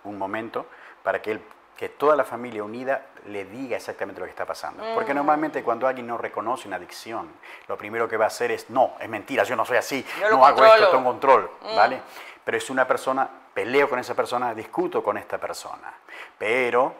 un 0.03 0.17
momento 0.17 0.65
para 1.03 1.21
que, 1.21 1.39
que 1.77 1.89
toda 1.89 2.15
la 2.15 2.23
familia 2.23 2.63
unida 2.63 3.07
le 3.27 3.45
diga 3.45 3.77
exactamente 3.77 4.19
lo 4.19 4.25
que 4.25 4.31
está 4.31 4.45
pasando. 4.45 4.83
Porque 4.93 5.13
mm. 5.13 5.17
normalmente 5.17 5.63
cuando 5.63 5.87
alguien 5.87 6.07
no 6.07 6.17
reconoce 6.17 6.67
una 6.67 6.77
adicción, 6.77 7.31
lo 7.67 7.77
primero 7.77 8.07
que 8.07 8.17
va 8.17 8.25
a 8.25 8.27
hacer 8.27 8.51
es, 8.51 8.69
no, 8.69 8.95
es 8.99 9.09
mentira, 9.09 9.43
yo 9.43 9.55
no 9.55 9.65
soy 9.65 9.77
así, 9.77 10.05
no 10.29 10.45
hago 10.45 10.65
esto, 10.65 10.89
tengo 10.89 11.03
control, 11.03 11.49
mm. 11.61 11.75
¿vale? 11.75 12.01
Pero 12.43 12.57
es 12.57 12.69
una 12.69 12.87
persona, 12.87 13.29
peleo 13.53 13.89
con 13.89 13.99
esa 13.99 14.15
persona, 14.15 14.53
discuto 14.53 15.01
con 15.03 15.17
esta 15.17 15.37
persona. 15.37 15.93
Pero 16.37 16.93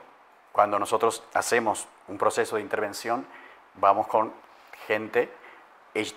cuando 0.52 0.80
nosotros 0.80 1.24
hacemos 1.34 1.88
un 2.08 2.18
proceso 2.18 2.56
de 2.56 2.62
intervención, 2.62 3.26
vamos 3.76 4.08
con 4.08 4.32
gente, 4.88 5.32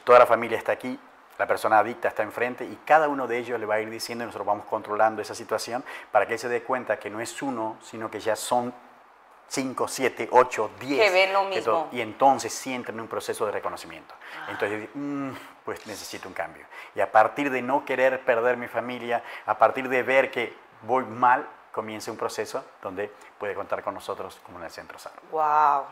toda 0.05 0.21
la 0.21 0.27
familia 0.27 0.59
está 0.59 0.73
aquí, 0.73 0.99
La 1.39 1.47
persona 1.47 1.79
adicta 1.79 2.09
está 2.09 2.23
enfrente 2.23 2.65
y 2.65 2.77
cada 2.85 3.09
uno 3.09 3.27
de 3.27 3.39
ellos 3.39 3.61
le 3.61 3.67
va 3.67 3.77
a 3.77 3.81
ir 3.81 3.91
diciendo 3.91 4.25
y 4.25 4.27
nosotros 4.27 4.47
vamos 4.47 4.67
controlando 4.67 5.21
esa 5.23 5.35
situación 5.35 5.85
para 6.11 6.27
que 6.27 6.35
él 6.35 6.39
se 6.39 6.49
dé 6.49 6.63
cuenta 6.63 6.99
que 6.99 7.11
no 7.11 7.21
es 7.21 7.43
uno, 7.43 7.77
sino 7.83 8.11
que 8.11 8.21
ya 8.21 8.37
son 8.37 8.73
5, 9.49 9.89
7, 9.89 10.29
8, 10.33 10.71
10. 10.81 11.01
Que 11.01 11.11
ven 11.11 11.33
lo 11.33 11.45
mismo. 11.45 11.89
y 11.93 12.01
entonces 12.01 12.53
sí 12.53 12.73
entra 12.73 12.93
en 12.93 13.01
un 13.01 13.09
proceso 13.09 13.47
de 13.47 13.53
reconocimiento. 13.53 14.15
Ah. 14.41 14.49
Entonces, 14.51 14.89
mm, 14.95 15.31
pues 15.65 15.87
necesito 15.87 16.29
un 16.29 16.35
cambio. 16.35 16.67
Y 16.95 17.01
a 17.01 17.11
partir 17.11 17.51
de 17.51 17.63
no 17.63 17.85
querer 17.85 18.25
perder 18.25 18.57
mi 18.57 18.67
familia, 18.67 19.23
a 19.47 19.57
partir 19.57 19.89
de 19.89 20.03
ver 20.03 20.31
que 20.31 20.55
voy 20.83 21.05
mal, 21.05 21.49
comienza 21.71 22.11
un 22.11 22.17
proceso 22.17 22.65
donde 22.83 23.13
puede 23.39 23.55
contar 23.55 23.83
con 23.83 23.95
nosotros 23.95 24.41
como 24.45 24.59
en 24.59 24.65
el 24.65 24.71
Centro 24.71 24.99
SAR. 24.99 25.13
¡Wow! 25.31 25.85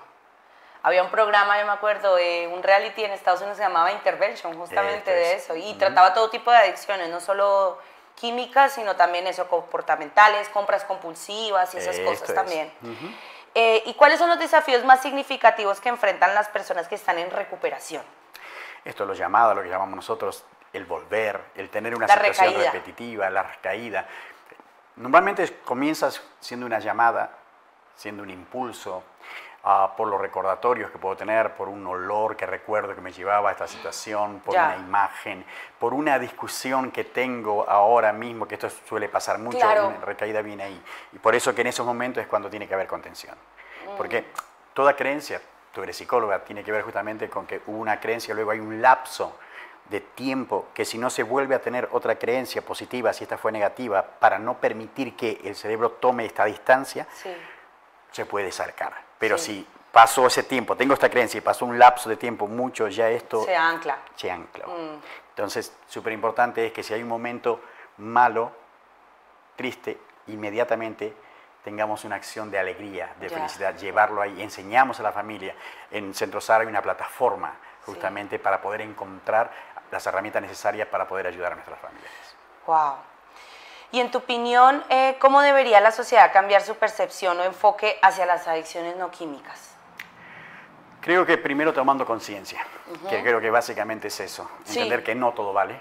Había 0.84 1.02
un 1.02 1.08
programa, 1.10 1.58
yo 1.58 1.64
me 1.64 1.72
acuerdo, 1.72 2.14
de 2.14 2.46
un 2.52 2.62
reality 2.62 3.04
en 3.04 3.12
Estados 3.12 3.40
Unidos 3.40 3.56
se 3.56 3.62
llamaba 3.62 3.90
Intervention, 3.90 4.54
justamente 4.54 5.10
de 5.10 5.36
eso, 5.36 5.56
y 5.56 5.72
trataba 5.74 6.12
todo 6.12 6.28
tipo 6.28 6.50
de 6.50 6.58
adicciones, 6.58 7.08
no 7.08 7.20
solo 7.20 7.78
químicas, 8.16 8.74
sino 8.74 8.94
también 8.94 9.26
eso, 9.26 9.48
comportamentales, 9.48 10.46
compras 10.50 10.84
compulsivas 10.84 11.74
y 11.74 11.78
esas 11.78 11.98
cosas 12.00 12.34
también. 12.34 12.70
Eh, 13.54 13.82
¿Y 13.86 13.94
cuáles 13.94 14.18
son 14.18 14.28
los 14.28 14.38
desafíos 14.38 14.84
más 14.84 15.00
significativos 15.00 15.80
que 15.80 15.88
enfrentan 15.88 16.34
las 16.34 16.48
personas 16.48 16.86
que 16.86 16.96
están 16.96 17.18
en 17.18 17.30
recuperación? 17.30 18.02
Esto 18.84 19.04
es 19.04 19.08
lo 19.08 19.14
llamado, 19.14 19.54
lo 19.54 19.62
que 19.62 19.70
llamamos 19.70 19.96
nosotros 19.96 20.44
el 20.74 20.84
volver, 20.84 21.40
el 21.54 21.70
tener 21.70 21.94
una 21.94 22.06
situación 22.06 22.54
repetitiva, 22.62 23.30
la 23.30 23.44
recaída. 23.44 24.06
Normalmente 24.96 25.60
comienzas 25.64 26.20
siendo 26.40 26.66
una 26.66 26.78
llamada, 26.78 27.30
siendo 27.96 28.22
un 28.22 28.30
impulso, 28.30 29.02
Ah, 29.66 29.94
por 29.96 30.08
los 30.08 30.20
recordatorios 30.20 30.90
que 30.90 30.98
puedo 30.98 31.16
tener, 31.16 31.54
por 31.54 31.70
un 31.70 31.86
olor 31.86 32.36
que 32.36 32.44
recuerdo 32.44 32.94
que 32.94 33.00
me 33.00 33.12
llevaba 33.12 33.48
a 33.48 33.52
esta 33.52 33.66
situación, 33.66 34.40
por 34.40 34.54
una 34.54 34.76
imagen, 34.76 35.42
por 35.78 35.94
una 35.94 36.18
discusión 36.18 36.90
que 36.90 37.04
tengo 37.04 37.64
ahora 37.66 38.12
mismo, 38.12 38.46
que 38.46 38.56
esto 38.56 38.68
suele 38.68 39.08
pasar 39.08 39.38
mucho, 39.38 39.56
claro. 39.56 39.94
recaída 40.04 40.42
viene 40.42 40.64
ahí. 40.64 40.82
Y 41.14 41.18
por 41.18 41.34
eso 41.34 41.54
que 41.54 41.62
en 41.62 41.68
esos 41.68 41.86
momentos 41.86 42.20
es 42.20 42.28
cuando 42.28 42.50
tiene 42.50 42.68
que 42.68 42.74
haber 42.74 42.86
contención. 42.86 43.34
Mm. 43.86 43.96
Porque 43.96 44.26
toda 44.74 44.94
creencia, 44.94 45.40
tú 45.72 45.82
eres 45.82 45.96
psicóloga, 45.96 46.44
tiene 46.44 46.62
que 46.62 46.70
ver 46.70 46.82
justamente 46.82 47.30
con 47.30 47.46
que 47.46 47.62
hubo 47.66 47.78
una 47.78 47.98
creencia, 48.00 48.34
luego 48.34 48.50
hay 48.50 48.60
un 48.60 48.82
lapso 48.82 49.38
de 49.88 50.00
tiempo 50.00 50.66
que 50.74 50.84
si 50.84 50.98
no 50.98 51.08
se 51.08 51.22
vuelve 51.22 51.54
a 51.54 51.60
tener 51.60 51.88
otra 51.92 52.18
creencia 52.18 52.60
positiva, 52.60 53.14
si 53.14 53.24
esta 53.24 53.38
fue 53.38 53.50
negativa, 53.50 54.02
para 54.02 54.38
no 54.38 54.58
permitir 54.58 55.16
que 55.16 55.40
el 55.42 55.56
cerebro 55.56 55.92
tome 55.92 56.26
esta 56.26 56.44
distancia, 56.44 57.06
se 58.14 58.26
puede 58.26 58.52
sacar. 58.52 58.94
Pero 59.18 59.36
si 59.36 59.66
pasó 59.90 60.28
ese 60.28 60.44
tiempo, 60.44 60.76
tengo 60.76 60.94
esta 60.94 61.10
creencia 61.10 61.38
y 61.38 61.40
pasó 61.40 61.66
un 61.66 61.78
lapso 61.78 62.08
de 62.08 62.16
tiempo 62.16 62.46
mucho, 62.46 62.86
ya 62.86 63.08
esto... 63.10 63.44
Se 63.44 63.56
ancla. 63.56 63.98
Se 64.14 64.30
ancla. 64.30 64.66
Mm. 64.66 65.00
Entonces, 65.30 65.76
súper 65.88 66.12
importante 66.12 66.64
es 66.64 66.72
que 66.72 66.84
si 66.84 66.94
hay 66.94 67.02
un 67.02 67.08
momento 67.08 67.60
malo, 67.96 68.52
triste, 69.56 69.98
inmediatamente 70.28 71.12
tengamos 71.64 72.04
una 72.04 72.14
acción 72.14 72.52
de 72.52 72.58
alegría, 72.60 73.14
de 73.18 73.28
felicidad, 73.30 73.76
llevarlo 73.76 74.22
ahí, 74.22 74.40
enseñamos 74.40 75.00
a 75.00 75.02
la 75.02 75.10
familia. 75.10 75.56
En 75.90 76.14
Centro 76.14 76.40
SAR 76.40 76.60
hay 76.60 76.68
una 76.68 76.82
plataforma 76.82 77.52
justamente 77.84 78.38
para 78.38 78.62
poder 78.62 78.82
encontrar 78.82 79.50
las 79.90 80.06
herramientas 80.06 80.40
necesarias 80.40 80.86
para 80.86 81.08
poder 81.08 81.26
ayudar 81.26 81.52
a 81.52 81.54
nuestras 81.56 81.80
familias. 81.80 82.12
Wow. 82.64 82.94
Y 83.94 84.00
en 84.00 84.10
tu 84.10 84.18
opinión, 84.18 84.82
eh, 84.88 85.14
¿cómo 85.20 85.40
debería 85.40 85.80
la 85.80 85.92
sociedad 85.92 86.32
cambiar 86.32 86.62
su 86.62 86.74
percepción 86.74 87.38
o 87.38 87.44
enfoque 87.44 87.96
hacia 88.02 88.26
las 88.26 88.48
adicciones 88.48 88.96
no 88.96 89.08
químicas? 89.12 89.76
Creo 91.00 91.24
que 91.24 91.38
primero 91.38 91.72
tomando 91.72 92.04
conciencia, 92.04 92.58
que 93.08 93.22
creo 93.22 93.40
que 93.40 93.50
básicamente 93.50 94.08
es 94.08 94.18
eso, 94.18 94.50
entender 94.66 95.04
que 95.04 95.14
no 95.14 95.32
todo 95.32 95.52
vale, 95.52 95.80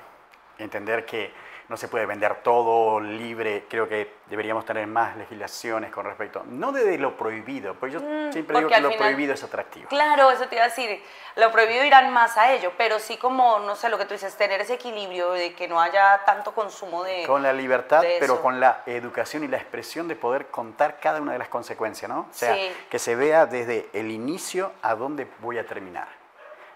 entender 0.60 1.08
que 1.08 1.34
no 1.74 1.78
se 1.78 1.88
puede 1.88 2.06
vender 2.06 2.44
todo 2.44 3.00
libre. 3.00 3.66
Creo 3.68 3.90
que 3.90 4.18
deberíamos 4.28 4.64
tener 4.64 4.86
más 4.86 5.18
legislaciones 5.18 5.90
con 5.90 6.06
respecto, 6.06 6.44
no 6.46 6.72
de 6.72 7.00
lo 7.00 7.18
prohibido, 7.18 7.74
pues 7.74 7.92
yo 7.94 8.00
mm, 8.00 8.32
siempre 8.32 8.60
digo 8.60 8.70
que 8.70 8.80
lo 8.80 8.96
prohibido 8.96 9.34
es 9.34 9.44
atractivo. 9.44 9.90
Claro, 9.90 10.30
eso 10.30 10.46
te 10.46 10.54
iba 10.54 10.66
a 10.66 10.68
decir, 10.68 11.02
lo 11.36 11.52
prohibido 11.52 11.84
irán 11.84 12.14
más 12.14 12.38
a 12.38 12.54
ello, 12.54 12.74
pero 12.78 13.00
sí 13.00 13.18
como, 13.18 13.58
no 13.58 13.76
sé, 13.76 13.90
lo 13.90 13.98
que 13.98 14.06
tú 14.06 14.14
dices, 14.14 14.36
tener 14.36 14.62
ese 14.62 14.76
equilibrio 14.76 15.32
de 15.32 15.56
que 15.56 15.68
no 15.68 15.82
haya 15.82 16.22
tanto 16.28 16.54
consumo 16.54 17.04
de... 17.04 17.26
Con 17.26 17.42
la 17.42 17.54
libertad, 17.54 18.04
pero 18.20 18.40
con 18.40 18.60
la 18.60 18.84
educación 18.86 19.44
y 19.44 19.48
la 19.48 19.58
expresión 19.58 20.08
de 20.08 20.16
poder 20.16 20.52
contar 20.52 21.00
cada 21.00 21.22
una 21.22 21.32
de 21.32 21.40
las 21.40 21.48
consecuencias, 21.48 22.08
¿no? 22.08 22.28
O 22.30 22.34
sea, 22.34 22.56
que 22.88 23.00
se 23.00 23.16
vea 23.16 23.48
desde 23.48 23.90
el 23.94 24.12
inicio 24.12 24.74
a 24.84 24.94
dónde 24.94 25.28
voy 25.42 25.58
a 25.58 25.66
terminar. 25.66 26.23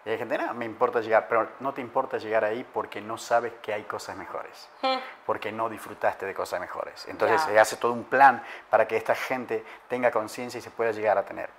Y 0.07 0.09
hay 0.09 0.17
gente, 0.17 0.37
no, 0.37 0.53
me 0.53 0.63
importa 0.63 1.01
llegar, 1.01 1.27
pero 1.27 1.49
no 1.59 1.73
te 1.73 1.81
importa 1.81 2.17
llegar 2.17 2.45
ahí 2.45 2.65
porque 2.73 3.01
no 3.01 3.17
sabes 3.17 3.51
que 3.61 3.73
hay 3.73 3.83
cosas 3.83 4.15
mejores, 4.15 4.69
hmm. 4.81 4.99
porque 5.25 5.51
no 5.51 5.67
disfrutaste 5.67 6.25
de 6.25 6.33
cosas 6.33 6.61
mejores. 6.61 7.05
Entonces 7.09 7.41
se 7.41 7.59
hace 7.59 7.75
todo 7.75 7.91
un 7.91 8.05
plan 8.05 8.41
para 8.69 8.87
que 8.87 8.95
esta 8.95 9.15
gente 9.15 9.65
tenga 9.89 10.09
conciencia 10.09 10.59
y 10.59 10.61
se 10.61 10.69
pueda 10.69 10.93
llegar 10.93 11.17
a 11.17 11.25
tener. 11.25 11.49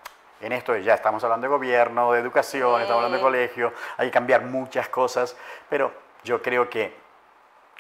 En 0.41 0.53
esto 0.53 0.75
ya 0.79 0.95
estamos 0.95 1.23
hablando 1.25 1.45
de 1.45 1.51
gobierno, 1.51 2.13
de 2.13 2.21
educación, 2.21 2.81
estamos 2.81 3.05
hablando 3.05 3.19
de 3.19 3.23
colegio, 3.23 3.75
hay 3.99 4.07
que 4.07 4.13
cambiar 4.13 4.41
muchas 4.41 4.89
cosas, 4.89 5.37
pero 5.69 5.93
yo 6.25 6.41
creo 6.41 6.71
que 6.71 6.97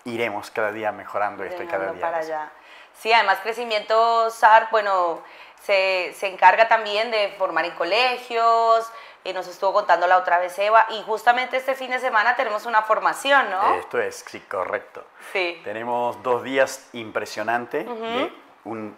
iremos 0.04 0.50
cada 0.50 0.70
día 0.70 0.92
mejorando 0.92 1.44
esto 1.44 1.62
y 1.62 1.66
cada 1.66 1.92
día. 1.92 2.00
Para 2.02 2.18
allá. 2.18 2.52
Sí, 2.92 3.10
además 3.10 3.38
crecimiento 3.42 4.28
SAR, 4.28 4.68
bueno, 4.70 5.22
se, 5.62 6.12
se 6.14 6.26
encarga 6.26 6.68
también 6.68 7.10
de 7.10 7.34
formar 7.38 7.64
en 7.64 7.72
colegios, 7.72 8.92
y 9.28 9.32
nos 9.34 9.46
estuvo 9.46 9.74
contando 9.74 10.06
la 10.06 10.16
otra 10.16 10.38
vez 10.38 10.58
Eva, 10.58 10.86
y 10.90 11.02
justamente 11.02 11.58
este 11.58 11.74
fin 11.74 11.90
de 11.90 11.98
semana 11.98 12.34
tenemos 12.34 12.64
una 12.64 12.82
formación, 12.82 13.50
¿no? 13.50 13.74
Esto 13.74 14.00
es, 14.00 14.24
sí, 14.26 14.40
correcto. 14.40 15.04
Sí. 15.32 15.60
Tenemos 15.64 16.22
dos 16.22 16.42
días 16.42 16.88
impresionantes 16.94 17.86
de 17.86 18.32
un 18.64 18.96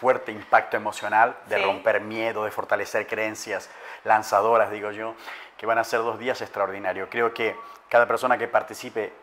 fuerte 0.00 0.32
impacto 0.32 0.76
emocional, 0.76 1.36
de 1.46 1.62
romper 1.62 2.00
miedo, 2.00 2.44
de 2.44 2.50
fortalecer 2.50 3.06
creencias 3.06 3.70
lanzadoras, 4.04 4.70
digo 4.70 4.90
yo, 4.90 5.14
que 5.56 5.64
van 5.64 5.78
a 5.78 5.84
ser 5.84 6.00
dos 6.00 6.18
días 6.18 6.42
extraordinarios. 6.42 7.08
Creo 7.10 7.32
que 7.32 7.56
cada 7.88 8.06
persona 8.06 8.36
que 8.36 8.48
participe, 8.48 9.14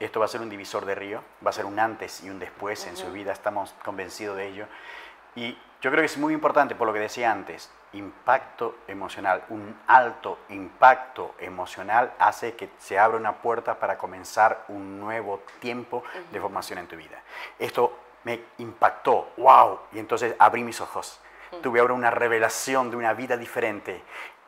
esto 0.00 0.20
va 0.20 0.26
a 0.26 0.28
ser 0.28 0.40
un 0.40 0.48
divisor 0.48 0.86
de 0.86 0.94
río, 0.94 1.22
va 1.44 1.50
a 1.50 1.52
ser 1.52 1.66
un 1.66 1.78
antes 1.78 2.22
y 2.22 2.30
un 2.30 2.38
después 2.38 2.86
en 2.86 2.96
su 2.96 3.12
vida, 3.12 3.32
estamos 3.32 3.74
convencidos 3.84 4.38
de 4.38 4.46
ello. 4.46 4.66
Y 5.36 5.56
yo 5.80 5.90
creo 5.90 6.00
que 6.00 6.06
es 6.06 6.18
muy 6.18 6.34
importante, 6.34 6.74
por 6.74 6.86
lo 6.86 6.92
que 6.92 6.98
decía 6.98 7.30
antes, 7.30 7.70
impacto 7.92 8.76
emocional, 8.88 9.44
un 9.50 9.78
alto 9.86 10.38
impacto 10.48 11.34
emocional 11.38 12.12
hace 12.18 12.54
que 12.56 12.70
se 12.78 12.98
abra 12.98 13.16
una 13.16 13.36
puerta 13.36 13.78
para 13.78 13.96
comenzar 13.96 14.64
un 14.68 14.98
nuevo 14.98 15.42
tiempo 15.60 16.02
de 16.32 16.40
formación 16.40 16.78
en 16.78 16.88
tu 16.88 16.96
vida. 16.96 17.22
Esto 17.58 17.98
me 18.24 18.40
impactó, 18.58 19.30
wow, 19.36 19.78
y 19.92 19.98
entonces 19.98 20.34
abrí 20.38 20.64
mis 20.64 20.80
ojos. 20.80 21.20
Tuve 21.62 21.80
ahora 21.80 21.94
una 21.94 22.10
revelación 22.10 22.90
de 22.90 22.96
una 22.96 23.12
vida 23.12 23.36
diferente. 23.36 24.02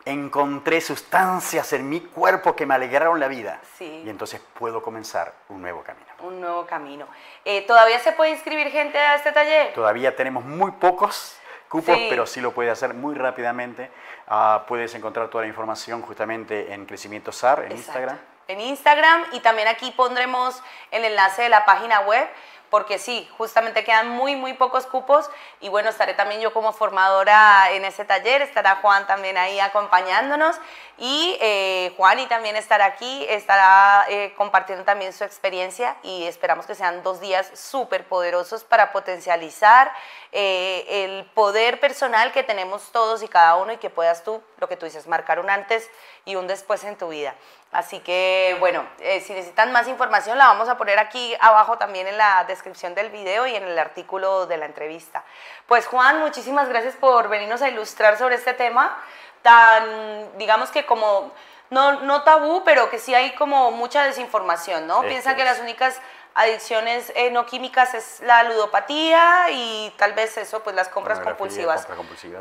Encontré 0.08 0.80
sustancias 0.80 1.70
en 1.74 1.86
mi 1.86 2.00
cuerpo 2.00 2.56
que 2.56 2.64
me 2.64 2.74
alegraron 2.74 3.20
la 3.20 3.28
vida. 3.28 3.60
Y 3.78 4.08
entonces 4.08 4.40
puedo 4.58 4.82
comenzar 4.82 5.34
un 5.50 5.60
nuevo 5.60 5.82
camino. 5.82 6.06
Un 6.20 6.40
nuevo 6.40 6.64
camino. 6.64 7.06
Eh, 7.44 7.66
¿Todavía 7.66 7.98
se 7.98 8.12
puede 8.12 8.30
inscribir 8.30 8.70
gente 8.70 8.96
a 8.96 9.16
este 9.16 9.32
taller? 9.32 9.74
Todavía 9.74 10.16
tenemos 10.16 10.46
muy 10.46 10.72
pocos 10.72 11.38
cupos, 11.68 11.98
pero 12.08 12.24
sí 12.24 12.40
lo 12.40 12.52
puede 12.52 12.70
hacer 12.70 12.94
muy 12.94 13.16
rápidamente. 13.16 13.90
Ah, 14.26 14.64
puedes 14.66 14.94
encontrar 14.94 15.28
toda 15.28 15.42
la 15.42 15.48
información 15.48 16.00
justamente 16.00 16.72
en 16.72 16.86
Crecimiento 16.86 17.30
SAR, 17.30 17.64
en 17.64 17.72
Instagram. 17.72 18.18
En 18.48 18.62
Instagram 18.62 19.24
y 19.32 19.40
también 19.40 19.68
aquí 19.68 19.90
pondremos 19.90 20.62
el 20.90 21.04
enlace 21.04 21.42
de 21.42 21.48
la 21.50 21.66
página 21.66 22.00
web 22.00 22.26
porque 22.70 22.98
sí, 22.98 23.28
justamente 23.36 23.84
quedan 23.84 24.10
muy, 24.10 24.36
muy 24.36 24.52
pocos 24.54 24.86
cupos 24.86 25.30
y 25.60 25.68
bueno, 25.68 25.88
estaré 25.88 26.14
también 26.14 26.40
yo 26.40 26.52
como 26.52 26.72
formadora 26.72 27.70
en 27.72 27.84
ese 27.84 28.04
taller, 28.04 28.42
estará 28.42 28.76
Juan 28.76 29.06
también 29.06 29.36
ahí 29.36 29.58
acompañándonos 29.60 30.56
y 30.98 31.38
eh, 31.40 31.94
Juan 31.96 32.18
y 32.18 32.26
también 32.26 32.56
estará 32.56 32.86
aquí, 32.86 33.24
estará 33.28 34.04
eh, 34.08 34.34
compartiendo 34.36 34.84
también 34.84 35.12
su 35.12 35.22
experiencia 35.22 35.96
y 36.02 36.24
esperamos 36.24 36.66
que 36.66 36.74
sean 36.74 37.04
dos 37.04 37.20
días 37.20 37.48
súper 37.54 38.04
poderosos 38.04 38.64
para 38.64 38.90
potencializar 38.90 39.92
eh, 40.32 40.84
el 41.04 41.24
poder 41.26 41.78
personal 41.78 42.32
que 42.32 42.42
tenemos 42.42 42.90
todos 42.90 43.22
y 43.22 43.28
cada 43.28 43.54
uno 43.54 43.72
y 43.72 43.76
que 43.76 43.90
puedas 43.90 44.24
tú, 44.24 44.42
lo 44.58 44.68
que 44.68 44.76
tú 44.76 44.86
dices, 44.86 45.06
marcar 45.06 45.38
un 45.38 45.50
antes 45.50 45.88
y 46.24 46.34
un 46.34 46.48
después 46.48 46.82
en 46.82 46.96
tu 46.96 47.08
vida. 47.08 47.32
Así 47.70 48.00
que 48.00 48.56
bueno, 48.60 48.84
si 48.98 49.34
necesitan 49.34 49.72
más 49.72 49.88
información 49.88 50.38
la 50.38 50.46
vamos 50.46 50.70
a 50.70 50.78
poner 50.78 50.98
aquí 50.98 51.36
abajo 51.38 51.76
también 51.76 52.06
en 52.06 52.16
la 52.16 52.44
descripción 52.44 52.94
del 52.94 53.10
video 53.10 53.46
y 53.46 53.54
en 53.54 53.62
el 53.62 53.78
artículo 53.78 54.46
de 54.46 54.56
la 54.56 54.64
entrevista. 54.64 55.22
Pues 55.66 55.86
Juan, 55.86 56.18
muchísimas 56.20 56.68
gracias 56.70 56.96
por 56.96 57.28
venirnos 57.28 57.60
a 57.60 57.68
ilustrar 57.68 58.16
sobre 58.16 58.36
este 58.36 58.54
tema 58.54 58.96
tan, 59.42 60.38
digamos 60.38 60.70
que 60.70 60.86
como, 60.86 61.32
no, 61.70 62.00
no 62.00 62.22
tabú, 62.22 62.62
pero 62.64 62.90
que 62.90 62.98
sí 62.98 63.14
hay 63.14 63.34
como 63.34 63.70
mucha 63.70 64.04
desinformación, 64.04 64.86
¿no? 64.86 65.02
Piensa 65.02 65.36
que 65.36 65.44
las 65.44 65.58
únicas 65.60 66.00
adicciones 66.38 67.12
eh, 67.16 67.30
no 67.32 67.46
químicas 67.46 67.94
es 67.94 68.20
la 68.20 68.44
ludopatía 68.44 69.50
y 69.50 69.92
tal 69.96 70.12
vez 70.12 70.36
eso, 70.38 70.62
pues 70.62 70.76
las 70.76 70.88
compras 70.88 71.18
compulsivas. 71.18 71.86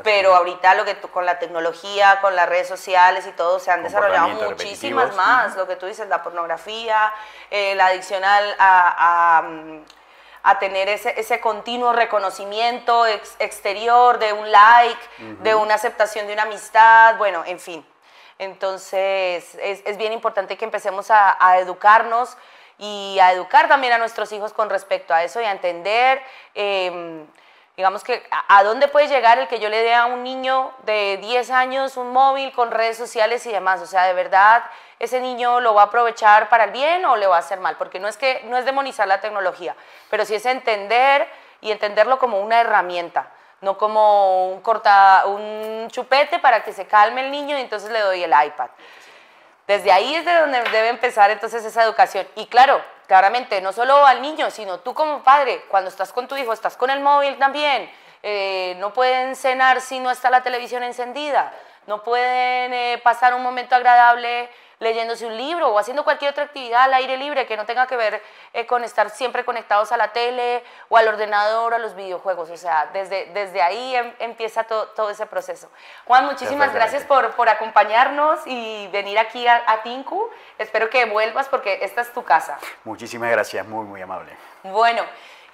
Pero 0.04 0.36
ahorita 0.36 0.74
lo 0.76 0.84
que 0.84 0.96
con 1.00 1.26
la 1.26 1.40
tecnología, 1.40 2.18
con 2.20 2.36
las 2.36 2.48
redes 2.48 2.68
sociales 2.68 3.26
y 3.26 3.32
todo, 3.32 3.58
se 3.58 3.72
han 3.72 3.82
desarrollado 3.82 4.28
muchísimas 4.28 5.16
más. 5.16 5.56
Lo 5.56 5.66
que 5.66 5.74
tú 5.74 5.86
dices, 5.86 6.08
la 6.08 6.22
pornografía, 6.22 7.12
eh, 7.50 7.74
la 7.74 7.86
adicción 7.86 8.22
a, 8.24 8.38
a, 8.58 9.42
tener 10.58 10.88
ese, 10.88 11.18
ese, 11.20 11.40
continuo 11.40 11.92
reconocimiento 11.92 13.06
exterior 13.06 14.18
de 14.18 14.32
un 14.32 14.50
like, 14.50 15.00
de 15.42 15.54
una 15.54 15.74
aceptación 15.74 16.26
de 16.26 16.32
una 16.32 16.42
amistad, 16.42 17.16
bueno, 17.16 17.44
en 17.46 17.60
fin. 17.60 17.86
Entonces, 18.38 19.54
es, 19.56 19.82
es 19.84 19.96
bien 19.96 20.12
importante 20.12 20.56
que 20.56 20.64
empecemos 20.64 21.10
a, 21.10 21.36
a 21.44 21.58
educarnos 21.58 22.36
y 22.78 23.18
a 23.20 23.32
educar 23.32 23.68
también 23.68 23.92
a 23.92 23.98
nuestros 23.98 24.30
hijos 24.32 24.52
con 24.52 24.70
respecto 24.70 25.12
a 25.12 25.24
eso 25.24 25.40
y 25.40 25.44
a 25.44 25.50
entender, 25.50 26.22
em, 26.54 27.26
digamos 27.76 28.04
que, 28.04 28.22
a, 28.30 28.62
dónde 28.62 28.88
puede 28.88 29.08
llegar 29.08 29.38
el 29.38 29.48
que 29.48 29.58
yo 29.58 29.68
le 29.68 29.82
dé 29.82 29.94
a 29.94 30.06
un 30.06 30.22
niño 30.22 30.72
de 30.84 31.18
10 31.20 31.50
años 31.50 31.96
un 31.96 32.12
móvil 32.12 32.52
con 32.52 32.70
redes 32.70 32.96
sociales 32.96 33.44
y 33.46 33.52
demás. 33.52 33.80
O 33.80 33.86
sea, 33.86 34.04
de 34.04 34.14
verdad, 34.14 34.64
ese 34.98 35.20
niño 35.20 35.60
lo 35.60 35.74
va 35.74 35.82
a 35.82 35.84
aprovechar 35.86 36.48
para 36.48 36.64
el 36.64 36.70
bien 36.70 37.04
o 37.04 37.16
le 37.16 37.26
va 37.26 37.36
a 37.36 37.40
hacer 37.40 37.60
mal, 37.60 37.76
porque 37.76 38.00
no 38.00 38.08
es 38.08 38.16
que 38.16 38.42
no 38.44 38.56
es 38.56 38.64
demonizar 38.64 39.06
la 39.06 39.20
tecnología, 39.20 39.76
pero 40.10 40.24
sí 40.24 40.34
es 40.34 40.46
entender 40.46 41.28
y 41.60 41.70
entenderlo 41.70 42.18
como 42.18 42.40
una 42.40 42.60
herramienta 42.60 43.30
no 43.60 43.76
como 43.76 44.52
un, 44.52 44.60
corta, 44.60 45.24
un 45.26 45.88
chupete 45.90 46.38
para 46.38 46.62
que 46.62 46.72
se 46.72 46.86
calme 46.86 47.24
el 47.24 47.30
niño 47.30 47.58
y 47.58 47.60
entonces 47.60 47.90
le 47.90 48.00
doy 48.00 48.22
el 48.22 48.30
iPad. 48.30 48.68
Desde 49.66 49.92
ahí 49.92 50.14
es 50.14 50.24
de 50.24 50.34
donde 50.34 50.62
debe 50.70 50.88
empezar 50.88 51.30
entonces 51.30 51.64
esa 51.64 51.82
educación. 51.82 52.26
Y 52.36 52.46
claro, 52.46 52.80
claramente, 53.06 53.60
no 53.60 53.72
solo 53.72 54.06
al 54.06 54.22
niño, 54.22 54.50
sino 54.50 54.80
tú 54.80 54.94
como 54.94 55.22
padre, 55.22 55.64
cuando 55.68 55.90
estás 55.90 56.12
con 56.12 56.26
tu 56.26 56.36
hijo, 56.36 56.52
estás 56.52 56.76
con 56.76 56.88
el 56.88 57.00
móvil 57.00 57.36
también. 57.38 57.90
Eh, 58.22 58.76
no 58.78 58.92
pueden 58.92 59.36
cenar 59.36 59.80
si 59.80 59.98
no 59.98 60.10
está 60.10 60.30
la 60.30 60.42
televisión 60.42 60.82
encendida. 60.82 61.52
No 61.86 62.02
pueden 62.02 62.72
eh, 62.72 63.00
pasar 63.02 63.34
un 63.34 63.42
momento 63.42 63.74
agradable 63.74 64.48
leyéndose 64.80 65.26
un 65.26 65.36
libro 65.36 65.68
o 65.68 65.78
haciendo 65.78 66.04
cualquier 66.04 66.30
otra 66.30 66.44
actividad 66.44 66.82
al 66.82 66.94
aire 66.94 67.16
libre 67.16 67.46
que 67.46 67.56
no 67.56 67.66
tenga 67.66 67.86
que 67.86 67.96
ver 67.96 68.22
eh, 68.52 68.66
con 68.66 68.84
estar 68.84 69.10
siempre 69.10 69.44
conectados 69.44 69.92
a 69.92 69.96
la 69.96 70.12
tele 70.12 70.62
o 70.88 70.96
al 70.96 71.08
ordenador 71.08 71.72
o 71.72 71.76
a 71.76 71.78
los 71.78 71.94
videojuegos. 71.94 72.50
O 72.50 72.56
sea, 72.56 72.88
desde, 72.92 73.26
desde 73.26 73.62
ahí 73.62 73.96
em, 73.96 74.12
empieza 74.18 74.64
todo 74.64 75.10
ese 75.10 75.26
proceso. 75.26 75.70
Juan, 76.04 76.26
muchísimas 76.26 76.72
gracias 76.72 77.04
por, 77.04 77.32
por 77.32 77.48
acompañarnos 77.48 78.40
y 78.46 78.88
venir 78.88 79.18
aquí 79.18 79.46
a, 79.46 79.62
a 79.66 79.82
Tinku. 79.82 80.30
Espero 80.58 80.90
que 80.90 81.04
vuelvas 81.06 81.48
porque 81.48 81.78
esta 81.82 82.00
es 82.00 82.12
tu 82.12 82.22
casa. 82.24 82.58
Muchísimas 82.84 83.30
gracias, 83.30 83.66
muy, 83.66 83.84
muy 83.84 84.00
amable. 84.00 84.36
Bueno. 84.62 85.02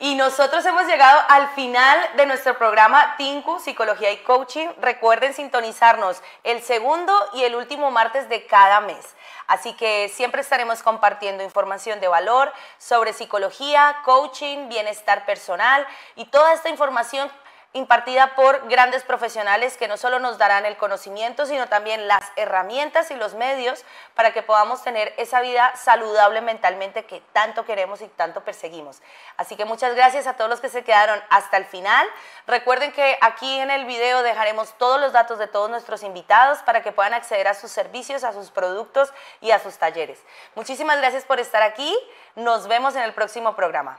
Y 0.00 0.16
nosotros 0.16 0.66
hemos 0.66 0.86
llegado 0.86 1.20
al 1.28 1.50
final 1.50 1.98
de 2.16 2.26
nuestro 2.26 2.58
programa 2.58 3.14
Tinku, 3.16 3.60
Psicología 3.60 4.10
y 4.10 4.16
Coaching. 4.18 4.66
Recuerden 4.80 5.34
sintonizarnos 5.34 6.20
el 6.42 6.62
segundo 6.62 7.14
y 7.34 7.44
el 7.44 7.54
último 7.54 7.92
martes 7.92 8.28
de 8.28 8.44
cada 8.44 8.80
mes. 8.80 9.14
Así 9.46 9.72
que 9.74 10.08
siempre 10.08 10.40
estaremos 10.40 10.82
compartiendo 10.82 11.44
información 11.44 12.00
de 12.00 12.08
valor 12.08 12.52
sobre 12.76 13.12
psicología, 13.12 13.96
coaching, 14.04 14.68
bienestar 14.68 15.24
personal 15.26 15.86
y 16.16 16.24
toda 16.24 16.54
esta 16.54 16.70
información 16.70 17.30
impartida 17.74 18.36
por 18.36 18.68
grandes 18.68 19.02
profesionales 19.02 19.76
que 19.76 19.88
no 19.88 19.96
solo 19.96 20.20
nos 20.20 20.38
darán 20.38 20.64
el 20.64 20.76
conocimiento, 20.76 21.44
sino 21.44 21.66
también 21.66 22.06
las 22.06 22.22
herramientas 22.36 23.10
y 23.10 23.16
los 23.16 23.34
medios 23.34 23.84
para 24.14 24.32
que 24.32 24.42
podamos 24.42 24.82
tener 24.84 25.12
esa 25.16 25.40
vida 25.40 25.74
saludable 25.74 26.40
mentalmente 26.40 27.04
que 27.04 27.20
tanto 27.32 27.64
queremos 27.64 28.00
y 28.00 28.06
tanto 28.06 28.44
perseguimos. 28.44 29.02
Así 29.36 29.56
que 29.56 29.64
muchas 29.64 29.96
gracias 29.96 30.28
a 30.28 30.34
todos 30.34 30.48
los 30.48 30.60
que 30.60 30.68
se 30.68 30.84
quedaron 30.84 31.20
hasta 31.30 31.56
el 31.56 31.64
final. 31.64 32.06
Recuerden 32.46 32.92
que 32.92 33.18
aquí 33.20 33.58
en 33.58 33.72
el 33.72 33.86
video 33.86 34.22
dejaremos 34.22 34.78
todos 34.78 35.00
los 35.00 35.12
datos 35.12 35.40
de 35.40 35.48
todos 35.48 35.68
nuestros 35.68 36.04
invitados 36.04 36.60
para 36.60 36.80
que 36.80 36.92
puedan 36.92 37.12
acceder 37.12 37.48
a 37.48 37.54
sus 37.54 37.72
servicios, 37.72 38.22
a 38.22 38.32
sus 38.32 38.52
productos 38.52 39.12
y 39.40 39.50
a 39.50 39.58
sus 39.58 39.78
talleres. 39.78 40.20
Muchísimas 40.54 40.98
gracias 40.98 41.24
por 41.24 41.40
estar 41.40 41.62
aquí. 41.62 41.92
Nos 42.36 42.68
vemos 42.68 42.94
en 42.94 43.02
el 43.02 43.14
próximo 43.14 43.56
programa. 43.56 43.98